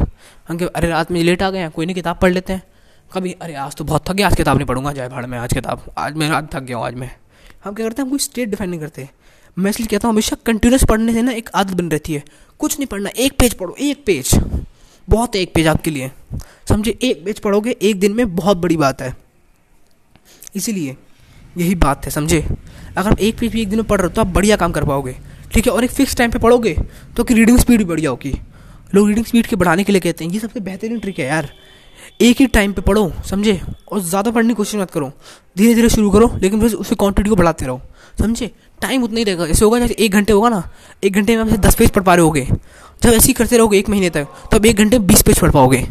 हम 0.48 0.58
के 0.58 0.66
अरे 0.66 0.88
रात 0.88 1.12
में 1.12 1.22
लेट 1.24 1.44
आ 1.44 1.50
गए 1.50 1.60
हैं, 1.60 1.70
कोई 1.72 1.86
नहीं, 1.86 1.96
किताब 1.96 2.18
पढ़ 2.22 2.32
लेते 2.32 2.54
हैं। 2.54 2.63
कभी, 3.12 3.32
अरे 3.34 3.54
आज 3.56 3.75
तो 3.75 3.84
बहुत 3.84 4.10
थक 4.10 4.13
गया, 4.13 4.28
आज 4.28 4.36
किताब 4.36 4.58
नहीं 4.58 4.68
पढ़ूँगा 4.68 4.94
जाए 4.94 5.10
भाड़ 5.10 5.25
में, 5.25 5.38
आज 5.38 5.54
किताब, 5.54 5.84
आज 5.98 6.16
मैं 6.16 6.30
आज 6.30 6.48
थक 6.54 6.62
गया 6.62 6.78
हूँ, 6.78 6.86
आज 6.86 6.94
मैं। 6.94 7.10
हम 7.63 7.74
क्या 7.74 7.86
करते 7.86 8.02
हैं, 8.02 8.06
हम 8.06 8.10
कोई 8.10 8.20
स्टेट 8.20 8.50
डिफाइन 8.50 8.70
नहीं 8.70 8.80
करते। 8.80 9.08
मैं 9.58 9.70
इसलिए 9.70 9.88
कहता 9.88 10.08
हूँ, 10.08 10.13
हमेशा 10.13 10.38
कंटिन्यूस 10.46 10.84
पढ़ने 10.84 11.13
से 11.13 11.22
ना 11.22 11.32
एक 11.32 11.50
आदत 11.56 11.74
बन 11.74 11.92
रहती 11.92 12.13
है। 12.13 12.24
कुछ 12.60 12.80
नहीं 12.80 12.88
पढ़ना, 12.88 13.10
एक 13.10 13.38
पेज 13.40 13.54
पढ़ो, 13.54 13.75
एक 13.80 14.04
पेज 14.06 14.36
बहुत 15.08 15.36
है 15.36 15.42
एक 15.42 15.54
पेज 15.54 15.68
आपके 15.68 15.92
लिए। 15.92 16.12
समझे, 16.70 16.98
एक 17.02 17.24
पेज 17.25 17.40
पढ़ोगे, 17.40 17.78
एक 17.82 18.00
दिन 18.00 18.13
में 18.13 18.36
बहुत 18.36 18.58
बड़ी 18.58 18.78
बात 18.78 19.02
है। 19.02 19.16
इसीलिए 20.56 20.98
यही 21.55 21.75
बात 21.75 22.05
है, 22.05 22.12
समझे? 22.12 22.45
अगर 22.98 23.10
आप 23.10 23.19
एक 23.19 23.38
पेज 23.39 23.51
भी 23.51 23.62
एक 23.62 23.69
दिन 23.69 23.79
में 23.79 23.88
पढ़ 23.88 24.00
रहे 24.00 24.07
हो 24.07 24.13
तो 24.13 24.22
आप 24.22 24.27
बढ़िया 24.29 24.55
काम 24.55 24.72
कर 24.72 24.86
पाओगे। 24.86 25.15
ठीक 25.53 25.67
है, 25.67 25.74
और 25.74 25.83
एक 25.83 25.91
फिक्स 25.91 26.15
टाइम 26.15 26.31
पे 26.31 26.39
पढ़ोगे 26.39 26.75
तो 27.17 27.24
कि 27.24 27.33
रीडिंग 27.33 27.57
स्पीड 27.60 27.77
भी 27.77 27.86
बढ़िया 27.86 28.10
होगी 28.10 28.33
लोग 28.93 29.07
रीडिंग 29.07 29.25
स्पीड 29.25 29.48
के 29.48 29.55
बढ़ाने 29.55 29.83
के 29.83 29.91
लिए 29.91 30.01
कहते 30.01 30.25
हैं, 30.25 30.31
ये 30.31 30.39
सबसे 30.39 30.60
बेहतरीन 30.60 31.00
ट्रिक 31.00 31.19
है 31.19 31.25
यार। 31.25 31.50
एक 32.22 32.39
ही 32.39 32.45
टाइम 32.48 32.74
पे 32.74 32.81
पढ़ो, 32.81 33.12
समझे? 33.25 33.60
और 33.91 34.00
ज़्यादा 34.01 34.31
पढ़ने 34.31 34.50
की 34.50 34.53
कोशिश 34.53 34.79
मत 34.81 34.91
करो। 34.91 35.12
धीरे 35.57 35.74
धीरे 35.75 35.89
शुरू 35.89 36.10
करो, 36.12 36.29
लेकिन 36.41 36.62
फिर 36.62 36.74
उसकी 36.74 36.95
क्वांटिटी 36.95 37.29
को 37.29 37.36
बढ़ाते 37.36 37.65
रहो। 37.65 37.81
समझे? 38.19 38.50
टाइम 38.81 39.03
उतना 39.03 39.17
ही 39.17 39.24
रहेगा। 39.24 39.45
ऐसे 39.45 39.65
होगा 39.65 39.79
जैसे 39.79 39.95
एक 39.95 40.12
घंटे 40.12 40.33
होगा 40.33 40.50
ना, 40.50 40.63
एक 41.03 41.13
घंटे 41.13 41.36
में 41.36 41.43
हम 41.43 41.55
दस 41.57 41.75
पेज 41.75 41.89
पढ़ 41.89 42.03
पा 42.03 42.15
रहे 42.15 42.24
होगे। 42.24 42.48
जब 43.01 43.10
ऐसे 43.10 43.27
ही 43.27 43.33
करते 43.33 43.57
रहोगे 43.57 43.77
एक 43.77 43.89
महीने 43.89 44.10
तक 44.10 44.27
तो 44.51 44.57
अब 44.57 44.65
एक 44.65 44.77
घंटे 44.77 45.00
में 45.00 45.07
बीस 45.07 45.22
पेज 45.22 45.39
पढ़ 45.39 45.51
पाओगे। 45.51 45.86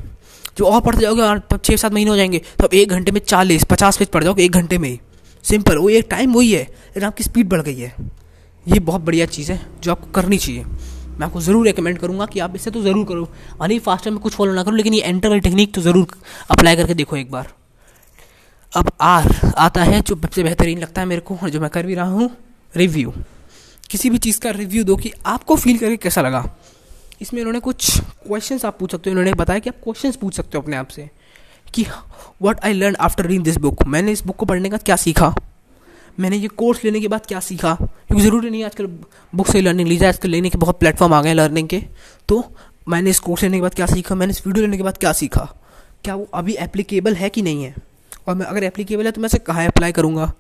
जो 0.59 0.65
और 0.65 0.81
पढ़ते 0.81 1.01
जाओगे, 1.01 1.23
और 1.23 1.43
छः 1.57 1.77
सात 1.77 1.93
महीने 1.93 2.11
हो 2.11 2.17
जाएँगे 2.17 2.39
तो 2.59 2.65
अब 2.65 2.75
एक 2.75 2.91
घंटे 2.91 3.13
में 3.13 3.21
चालीस, 3.21 3.65
पचास 3.65 3.97
पेज 3.97 4.09
पढ़ 4.09 4.25
जाओगे 4.25 4.45
एक 4.45 4.53
घंटे 4.53 4.79
में 4.79 4.89
ही। 4.89 5.01
सिंपल, 5.45 5.77
वो 5.77 5.89
एक 5.91 6.07
टाइम 6.11 6.33
वही 6.35 6.53
है। 6.53 6.63
लेकिन 6.63 7.05
आपकी 7.05 7.25
स्पीड 7.25 7.49
बढ़ 7.49 7.63
गई 7.63 7.77
है। 7.77 7.95
ये 8.67 8.79
बहुत 8.81 9.01
बढ़िया 9.01 9.27
चीज़ 9.27 9.53
है 9.53 9.61
जो 9.83 9.91
आपको 9.91 10.11
करनी 10.13 10.39
चाहिए। 10.39 10.65
मैं 10.65 11.27
आपको 11.27 11.41
ज़रूर 11.41 11.67
रिकमेंड 11.67 11.99
करूँगा 11.99 12.27
कि 12.27 12.41
आप 12.41 12.55
इसे 12.57 12.71
तो 12.71 12.83
ज़रूर 12.83 13.07
करो। 13.07 13.29
अनी 13.61 13.79
फास्टर 13.79 14.11
में 14.11 14.21
कुछ 14.21 14.35
फॉलो 14.35 14.53
ना 14.55 14.63
करो, 14.63 14.77
लेकिन 14.77 14.95
ये 14.95 15.01
एंटर 15.01 15.29
वाली 15.29 15.41
टेक्निक 15.41 15.75
तो 15.75 15.81
ज़रूर 15.81 16.17
अप्लाई 16.51 16.77
करके 16.77 16.95
देखो 16.95 17.17
एक 17.17 17.31
बार। 17.31 17.53
अब 18.73 18.91
आर 19.01 19.53
आता 19.59 19.83
है 19.83 20.01
जो 20.01 20.15
सबसे 20.17 20.43
बेहतरीन 20.43 20.79
लगता 20.79 21.01
है 21.01 21.07
मेरे 21.07 21.21
को 21.21 21.49
जो 21.49 21.61
मैं 21.61 21.71
कर 21.71 21.87
भी 21.87 21.95
रहा 21.95 22.09
हूँ 22.09 22.31
रिव्यू 22.75 23.13
किसी 23.91 24.11
भी 24.11 24.19
चीज़ 24.19 24.41
का 24.41 24.51
रिव्यू 24.51 24.85
दो 24.85 24.97
कि 24.97 25.13
आपको 25.27 25.57
फील 25.57 25.79
करके 25.79 25.97
कैसा 25.97 26.23
लगा। 26.23 26.45
इसमें 27.21 27.41
इन्होंने 27.41 27.61
कुछ 27.61 27.99
क्वेश्चन 28.01 28.61
आप 28.65 28.79
पूछ 28.79 28.93
सकते 28.93 29.11
हो। 29.11 29.13
इन्होंने 29.13 29.33
बताया 29.35 29.59
कि 29.59 29.71
आप 29.71 29.77
क्वेश्चन 29.85 30.13
पूछ 30.21 30.35
सकते 30.35 30.59
हो 30.59 30.63
अपने 30.63 30.77
आप 30.77 30.89
से। 30.89 31.09
कि 31.75 31.87
what 32.43 32.61
I 32.65 32.73
learn 32.73 32.97
after 33.01 33.27
read 33.27 33.43
this 33.43 33.57
book 33.57 33.83
मैंने 33.83 34.13
इस 34.13 34.25
बुक 34.25 34.37
को 34.37 34.47
पढ़ने 34.47 34.71
का 34.71 34.77
क्या 34.77 34.97
सीखा? 34.97 35.35
मैंने 36.21 36.37
ये 36.37 36.49
कोर्स 36.49 36.85
लेने 36.85 37.01
के 37.01 37.09
बाद 37.09 37.27
क्या 37.27 37.41
सीखा? 37.41 37.75
क्योंकि 37.75 38.25
ज़रूरी 38.25 38.51
नहीं 38.51 38.65
आजकल 38.65 38.87
बुक 39.35 39.47
से 39.47 39.61
लर्निंग 39.61 39.89
ली 39.89 39.97
जाए, 39.97 40.09
आजकल 40.09 40.29
लेने 40.29 40.51
के 40.51 40.59
बहुत 40.59 40.79
प्लेटफॉर्म 40.79 41.15
आ 41.15 41.23
गए 41.23 41.29
हैं 41.29 41.37
लर्निंग 41.37 41.69
के। 41.69 41.85
तो 42.29 42.55
मैंने 42.89 43.11
इस 43.11 43.19
कोर्स 43.19 43.43
लेने 43.43 43.57
के 43.57 43.63
बाद 43.63 43.75
क्या 43.75 43.87
सीखा? 43.87 44.15
मैंने 44.15 44.31
इस 44.31 44.47
वीडियो 44.47 44.65
लेने 44.65 44.77
के 44.77 44.83
बाद 44.83 44.99
क्या 44.99 45.13
सीखा? 45.13 45.55
क्या 46.05 46.15
वो 46.15 46.29
अभी 46.35 46.55
एप्लीकेबल 46.55 47.15
है 47.15 47.29
कि 47.29 47.43
नहीं 47.43 47.65
है? 47.65 47.75
और 48.29 48.35
मैं 48.35 48.47
अगर 48.47 48.65
एप्लीकेबल 48.65 49.07
है 49.07 49.13
तो 49.13 49.21
मैं 49.21 49.27
इसे 49.27 49.39
कहाँ 49.39 49.67
अप्लाई 49.67 49.93
करूँगा? 49.93 50.33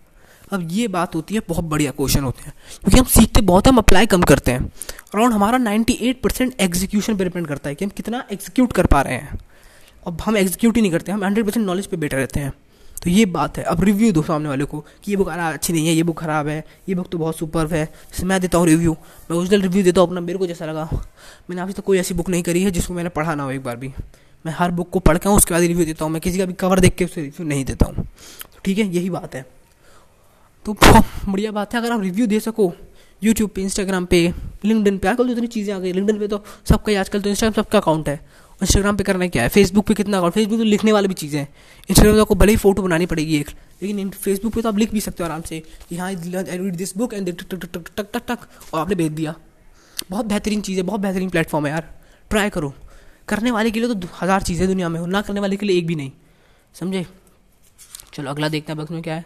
अब 0.52 0.68
ये 0.70 0.88
बात 0.88 1.14
होती 1.14 1.34
है, 1.34 1.40
बहुत 1.48 1.64
बढ़िया 1.64 1.90
क्वेश्चन 1.90 2.24
होते 2.24 2.42
हैं। 2.42 2.52
क्योंकि 2.80 2.98
हम 2.98 3.04
सीखते 3.04 3.40
बहुत 3.40 3.68
हम 3.68 3.76
अप्लाई 3.76 4.06
कम 4.06 4.22
करते 4.22 4.50
हैं। 4.50 4.60
अराउंड 5.14 5.32
हमारा 5.32 5.58
98 5.58 6.22
परसेंट 6.22 6.60
एग्जीक्यूशन 6.60 7.16
पर 7.16 7.24
डिपेंड 7.24 7.46
करता 7.46 7.68
है 7.68 7.74
कि 7.74 7.84
हम 7.84 7.90
कितना 7.90 8.24
एग्जीक्यूट 8.32 8.72
कर 8.72 8.86
पा 8.86 9.02
रहे 9.02 9.14
हैं। 9.14 9.38
अब 10.06 10.20
हम 10.20 10.36
एग्जीक्यूट 10.36 10.76
ही 10.76 10.82
नहीं 10.82 10.92
करते, 10.92 11.12
हम 11.12 11.24
हंड्रेड 11.24 11.46
परसेंट 11.46 11.66
नॉलेज 11.66 11.86
पे 11.86 11.96
बैठे 11.96 12.16
रहते 12.16 12.40
हैं। 12.40 12.52
तो 13.02 13.10
ये 13.10 13.24
बात 13.26 13.58
है। 13.58 13.64
अब 13.64 13.82
रिव्यू 13.84 14.10
दो 14.12 14.22
सामने 14.22 14.48
वाले 14.48 14.64
को 14.64 14.78
कि 15.04 15.10
ये 15.10 15.16
बुक 15.16 15.28
अच्छी 15.28 15.72
नहीं 15.72 15.86
है, 15.86 15.94
ये 15.94 16.02
बुक 16.02 16.18
ख़राब 16.20 16.48
है, 16.48 16.64
ये 16.88 16.94
बुक 16.94 17.08
तो 17.10 17.18
बहुत 17.18 17.38
सुपर 17.38 17.66
है। 17.66 17.84
जैसे 17.84 18.26
मैं 18.26 18.40
देता 18.40 18.58
हूँ 18.58 18.66
रिव्यू 18.66 18.92
मैं 19.30 19.36
ओरिजिनल 19.38 19.62
रिव्यू 19.62 19.82
देता 19.82 20.00
हूँ 20.00 20.08
अपना, 20.08 20.20
मेरे 20.20 20.38
को 20.38 20.46
जैसा 20.46 20.66
लगा। 20.66 20.84
मैंने 21.50 21.62
अभी 21.62 21.72
तक 21.72 21.84
कोई 21.84 21.98
ऐसी 21.98 22.14
बुक 22.14 22.28
नहीं 22.28 22.42
करी 22.42 22.62
है 22.62 22.70
जिसको 22.70 22.94
मैंने 22.94 23.08
पढ़ा 23.10 23.34
ना 23.34 23.42
हो 23.42 23.50
एक 23.50 23.62
बार 23.64 23.76
भी। 23.76 23.92
मैं 24.44 24.52
हर 24.52 24.70
बुक 24.70 24.90
को 24.90 24.98
पढ़ 24.98 25.18
के 25.18 25.28
उसके 25.28 25.54
बाद 25.54 25.62
रिव्यू 25.62 25.86
देता 25.86 26.04
हूँ। 26.04 26.12
मैं 26.12 26.20
किसी 26.22 26.38
का 26.38 26.44
भी 26.46 26.52
कवर 26.52 26.80
देख 26.80 26.94
के 26.94 27.04
उसे 27.04 27.20
रिव्यू 27.20 27.46
नहीं 27.46 27.64
देता 27.64 27.86
हूँ। 27.86 28.06
ठीक 28.64 28.78
है, 28.78 28.86
यही 28.86 29.10
बात 29.10 29.34
है। 29.34 29.44
तो 30.66 30.76
बढ़िया 31.28 31.50
बात 31.52 31.74
है। 31.74 31.80
अगर 31.80 31.92
आप 31.92 32.00
रिव्यू 32.00 32.26
दे 32.26 32.40
सको 32.40 32.72
यूट्यूब 33.22 33.50
पे 33.50 33.62
इंस्टाग्राम 33.62 34.04
पे 34.04 34.32
लिंकडिन 34.64 34.98
पे, 34.98 35.08
आजकल 35.08 35.26
तो 35.26 35.32
इतनी 35.32 35.46
चीज़ें 35.46 35.74
आ 35.74 35.78
गई। 35.78 35.92
लिंकडिन 35.92 36.18
पे 36.18 36.28
तो 36.28 36.42
सबका 36.68 36.90
ही, 36.90 36.96
आजकल 36.96 37.20
तो 37.22 37.30
इंस्टाग्राम 37.30 37.62
सबका 37.62 37.78
अकाउंट 37.78 38.08
है। 38.08 38.20
इंस्टाग्राम 38.62 38.96
पे 38.96 39.04
करना 39.04 39.26
क्या 39.28 39.42
है? 39.42 39.48
फेसबुक 39.48 39.86
पे 39.86 39.94
कितना 39.94 40.16
अकाउंट 40.16 40.34
फेसबुक 40.34 40.58
तो 40.58 40.64
लिखने 40.64 40.92
वाली 40.92 41.08
भी 41.08 41.14
चीज़ें 41.14 41.38
हैं। 41.40 41.48
इंस्टाग्राम 41.88 42.16
तो 42.16 42.22
आपको 42.22 42.34
भले 42.34 42.52
ही 42.52 42.56
फ़ोटो 42.58 42.82
बनानी 42.82 43.06
पड़ेगी 43.06 43.36
एक, 43.36 43.50
लेकिन 43.82 44.10
फेसबुक 44.12 44.54
पे 44.54 44.62
तो 44.62 44.68
आप 44.68 44.78
लिख 44.78 44.92
भी 44.92 45.00
सकते 45.00 45.22
हो 45.22 45.28
आराम 45.28 45.42
से 45.42 45.60
कि 45.88 45.96
हाँ 45.96 46.08
I 46.08 46.56
read 46.58 46.76
this 46.76 46.96
book 46.96 47.14
and 47.14 47.28
टक 47.30 47.46
टक 47.50 47.64
टक 47.66 47.88
टक 47.96 48.06
टक 48.12 48.22
टक 48.28 48.46
और 48.74 48.80
आपने 48.80 48.94
भेज 48.94 49.12
दिया। 49.12 49.34
बहुत 50.10 50.26
बेहतरीन 50.26 50.60
चीज़ 50.60 50.78
है, 50.78 50.82
बहुत 50.84 51.00
बेहतरीन 51.00 51.28
प्लेटफॉर्म 51.30 51.66
है 51.66 51.72
यार। 51.72 51.88
ट्राई 52.30 52.50
करो। 52.50 52.72
करने 53.28 53.50
वाले 53.50 53.70
के 53.70 53.80
लिए 53.80 53.94
तो 53.94 54.08
हज़ार 54.22 54.42
चीज़ें 54.42 54.66
दुनिया 54.68 54.88
में 54.88 54.98
हो 55.00 55.06
ना 55.06 55.20
करने 55.22 55.40
वाले 55.40 55.56
के 55.56 55.66
लिए 55.66 55.78
एक 55.78 55.86
भी 55.86 55.94
नहीं। 55.94 56.10
समझे? 56.74 57.06
चलो, 58.14 58.30
अगला 58.30 58.48
देखते 58.48 58.72
हैं 58.72 58.80
बक्स 58.80 58.90
में 58.90 59.02
क्या 59.02 59.14
है। 59.14 59.24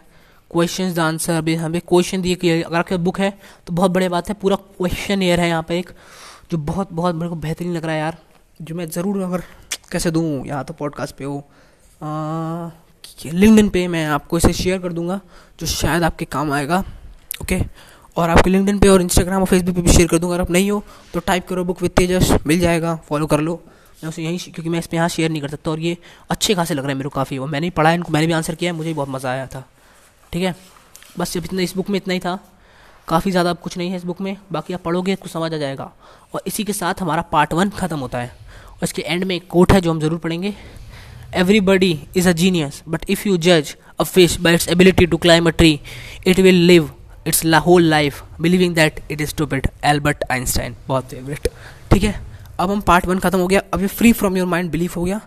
क्वेश्चन 0.51 0.93
द 0.93 0.99
आंसर 0.99 1.41
भी 1.41 1.55
हमें 1.55 1.81
क्वेश्चन 1.81 2.21
दिए 2.21 2.35
कि 2.35 2.49
अगर 2.51 2.77
आपके 2.77 2.97
बुक 2.99 3.19
है 3.19 3.29
तो 3.67 3.73
बहुत 3.73 3.91
बड़ी 3.91 4.07
बात 4.09 4.29
है। 4.29 4.35
पूरा 4.35 4.55
क्वेश्चन 4.55 5.21
एयर 5.23 5.39
है 5.39 5.47
यहाँ 5.49 5.63
पे 5.63 5.79
एक, 5.79 5.89
जो 6.51 6.57
बहुत 6.59 6.93
बहुत 6.93 7.15
मेरे 7.15 7.29
को 7.29 7.35
बेहतरीन 7.37 7.73
लग 7.73 7.85
रहा 7.85 7.93
है 7.93 7.99
यार। 7.99 8.17
जो 8.59 8.75
मैं 8.75 8.87
ज़रूर 8.89 9.21
अगर 9.23 9.41
कैसे 9.91 10.11
दूँ 10.11 10.45
या 10.47 10.61
तो 10.63 10.73
पॉडकास्ट 10.73 11.15
पे 11.15 11.23
हो 11.23 11.43
लिंकडिन 13.25 13.69
पे 13.69 13.87
मैं 13.87 14.05
आपको 14.07 14.37
इसे 14.37 14.51
शेयर 14.53 14.79
कर 14.79 14.93
दूँगा, 14.93 15.19
जो 15.59 15.65
शायद 15.67 16.03
आपके 16.03 16.25
काम 16.27 16.51
आएगा 16.53 16.83
ओके 17.41 17.59
और 18.17 18.29
आपके 18.29 18.49
लिंकडिन 18.49 18.79
पे 18.79 18.89
और 18.89 19.01
इंस्टाग्राम 19.01 19.41
और 19.41 19.47
फेसबुक 19.47 19.75
पे 19.75 19.81
भी 19.81 19.91
शेयर 19.91 20.07
कर 20.07 20.17
दूँगा। 20.17 20.35
अगर 20.35 20.41
आप 20.41 20.51
नहीं 20.51 20.71
हो 20.71 20.83
तो 21.13 21.19
टाइप 21.19 21.47
करो 21.47 21.63
बुक 21.63 21.81
विद 21.81 21.91
तेजस, 21.91 22.31
मिल 22.47 22.59
जाएगा 22.59 22.95
फॉलो 23.07 23.27
कर 23.27 23.39
लो। 23.39 23.59
मैं 24.01 24.09
उसे 24.09 24.23
यहीं 24.23 24.37
क्योंकि 24.39 24.69
मैं 24.69 24.79
इस 24.79 24.87
पर 24.87 24.95
यहाँ 24.95 25.09
शेयर 25.09 25.31
नहीं 25.31 25.41
कर 25.41 25.49
सकता। 25.49 25.71
और 25.71 25.79
ये 25.79 25.97
अच्छे 26.29 26.55
खासे 26.55 26.73
लग 26.73 26.83
रहे 26.83 26.91
हैं 26.91 26.97
मेरे 26.97 27.09
को 27.09 27.15
काफ़ी 27.15 27.37
वो 27.37 27.47
मैंने 27.47 27.69
पढ़ा 27.69 27.89
है, 27.89 27.95
इनको 27.95 28.13
मैंने 28.13 28.27
भी 28.27 28.33
आंसर 28.33 28.55
किया 28.55 28.71
है, 28.71 28.77
मुझे 28.77 28.93
बहुत 28.93 29.09
मज़ा 29.09 29.31
आया 29.31 29.45
था, 29.47 29.63
ठीक 30.33 30.43
है? 30.43 30.55
बस 31.19 31.33
जब 31.33 31.45
इतना, 31.45 31.61
इस 31.61 31.75
बुक 31.75 31.89
में 31.89 31.97
इतना 31.97 32.13
ही 32.13 32.19
था। 32.19 32.39
काफ़ी 33.07 33.31
ज़्यादा 33.31 33.49
अब 33.49 33.57
कुछ 33.57 33.77
नहीं 33.77 33.89
है 33.89 33.97
इस 33.97 34.03
बुक 34.03 34.21
में, 34.21 34.35
बाकी 34.51 34.73
आप 34.73 34.81
पढ़ोगे 34.81 35.15
कुछ 35.15 35.31
समझ 35.31 35.53
आ 35.53 35.57
जाएगा। 35.57 35.91
और 36.33 36.41
इसी 36.47 36.63
के 36.63 36.73
साथ 36.73 37.01
हमारा 37.01 37.21
पार्ट 37.31 37.53
वन 37.53 37.69
ख़त्म 37.69 37.99
होता 37.99 38.19
है। 38.19 38.31
इसके 38.81 39.01
एंड 39.01 39.23
में 39.23 39.35
एक 39.35 39.47
कोट 39.49 39.71
है 39.73 39.81
जो 39.81 39.91
हम 39.91 39.99
ज़रूर 39.99 40.19
पढ़ेंगे। 40.19 40.53
Everybody 41.35 41.99
is 42.17 42.29
a 42.29 42.31
genius 42.33 42.81
but 42.87 43.09
if 43.09 43.27
you 43.27 43.37
जज 43.39 43.75
a 43.99 44.03
fish 44.03 44.39
by 44.39 44.53
its 44.53 44.67
ability 44.69 45.05
to 45.05 45.17
climb 45.17 45.47
a 45.47 45.51
tree 45.51 45.79
it 46.27 46.39
will 46.39 46.61
live 46.67 46.89
its 47.27 47.43
La 47.45 47.57
whole 47.59 47.83
life 47.85 48.23
believing 48.41 48.75
that 48.75 48.99
it 49.11 49.21
is 49.21 49.35
stupid 49.37 49.67
Albert 49.85 50.23
Einstein 50.31 50.75
बहुत 50.87 51.09
favourite 51.09 51.47
ठीक 51.91 52.03
है? 52.03 52.15
अब 52.59 52.71
हम 52.71 52.81
part 52.81 53.05
one 53.05 53.19
खत्म 53.19 53.39
हो 53.39 53.47
गया। 53.47 53.61
अब 53.73 53.81
ये 53.81 53.87
free 53.87 54.11
from 54.13 54.37
your 54.37 54.47
mind 54.47 54.69
belief 54.71 54.95
हो 54.97 55.03
गया। 55.03 55.19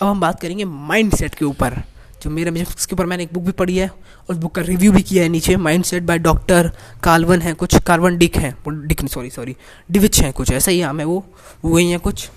अब 0.00 0.06
हम 0.06 0.20
बात 0.20 0.40
करेंगे 0.40 0.64
माइंड 0.64 1.14
सेट 1.14 1.34
के 1.34 1.44
ऊपर, 1.44 1.82
जो 2.22 2.30
मेरे 2.30 2.60
इसके 2.60 2.94
ऊपर 2.94 3.06
मैंने 3.06 3.22
एक 3.22 3.32
बुक 3.34 3.42
भी 3.44 3.52
पढ़ी 3.52 3.76
है 3.76 3.88
और 4.28 4.36
बुक 4.36 4.54
का 4.54 4.62
रिव्यू 4.62 4.92
भी 4.92 5.02
किया 5.02 5.22
है 5.22 5.28
नीचे। 5.28 5.56
Mind 5.58 5.84
set 5.84 6.02
by 6.02 6.18
doctor 6.20 6.70
carbon 7.02 7.42
है 7.42 7.52
कुछ। 7.54 7.78
कार्वन 7.80 8.16
डिक 8.18 8.36
है। 8.36 8.54
डिक 8.68 9.08
सॉरी 9.08 9.30
सॉरी 9.30 9.56
डिविच 9.90 10.20
हैं 10.20 10.32
कुछ। 10.32 10.52
ऐसा 10.52 10.70
ही 10.70 10.82
नाम 10.82 11.00
है 11.00 11.06
वो 11.06 11.24
वही 11.64 11.90
हैं 11.90 12.00
कुछ। 12.00 12.28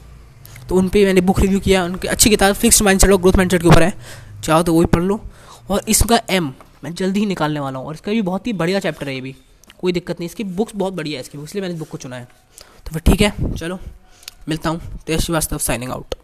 तो 0.70 0.76
उन 0.76 0.88
पर 0.90 1.06
मैंने 1.06 1.22
बुक 1.22 1.40
रिव्यू 1.40 1.60
किया, 1.60 1.84
उनकी 1.86 2.08
अच्छी 2.08 2.30
किताब 2.30 2.54
फिक्स 2.56 2.82
माइंड 2.82 3.02
सेट 3.02 3.12
और 3.12 3.22
ग्रोथ 3.22 3.36
माइंड 3.38 3.54
के 3.54 3.68
ऊपर 3.68 3.84
है। 3.84 3.94
चाहो 4.44 4.64
तो 4.64 4.74
वही 4.74 4.86
पढ़ 4.86 5.04
लो। 5.04 5.20
और 5.70 5.82
इसका 5.90 6.20
एम 6.30 6.54
मैं 6.84 6.94
जल्दी 6.94 7.20
ही 7.20 7.26
निकालने 7.26 7.60
वाला 7.60 7.80
हूँ। 7.80 7.88
और 7.88 7.94
इसका 7.94 8.12
भी 8.12 8.22
बहुत 8.22 8.48
ही 8.48 8.54
बढ़िया 8.54 8.80
चैप्टर 8.80 9.08
है 9.08 9.16
ये 9.16 9.22
भी। 9.22 9.36
कोई 9.80 9.92
दिक्कत 9.92 10.20
नहीं, 10.20 10.30
इसकी 10.30 10.44
बुक्स 10.44 10.76
बहुत 10.76 10.94
बढ़िया 10.94 11.18
है 11.18 11.22
इसकी, 11.22 11.38
इसलिए 11.38 11.62
मैंने 11.62 11.76
बुक 11.76 11.88
को 11.88 11.98
चुना 11.98 12.16
है। 12.16 12.28
तो 12.86 12.92
फिर 12.92 13.02
ठीक 13.02 13.22
है, 13.22 13.56
चलो, 13.56 13.80
मिलता 14.50 14.70
हूँ। 14.70 14.82
तेज 15.08 15.22
श्रीवास्तव 15.22 15.58
साइनिंग 15.60 15.92
आउट 15.92 16.16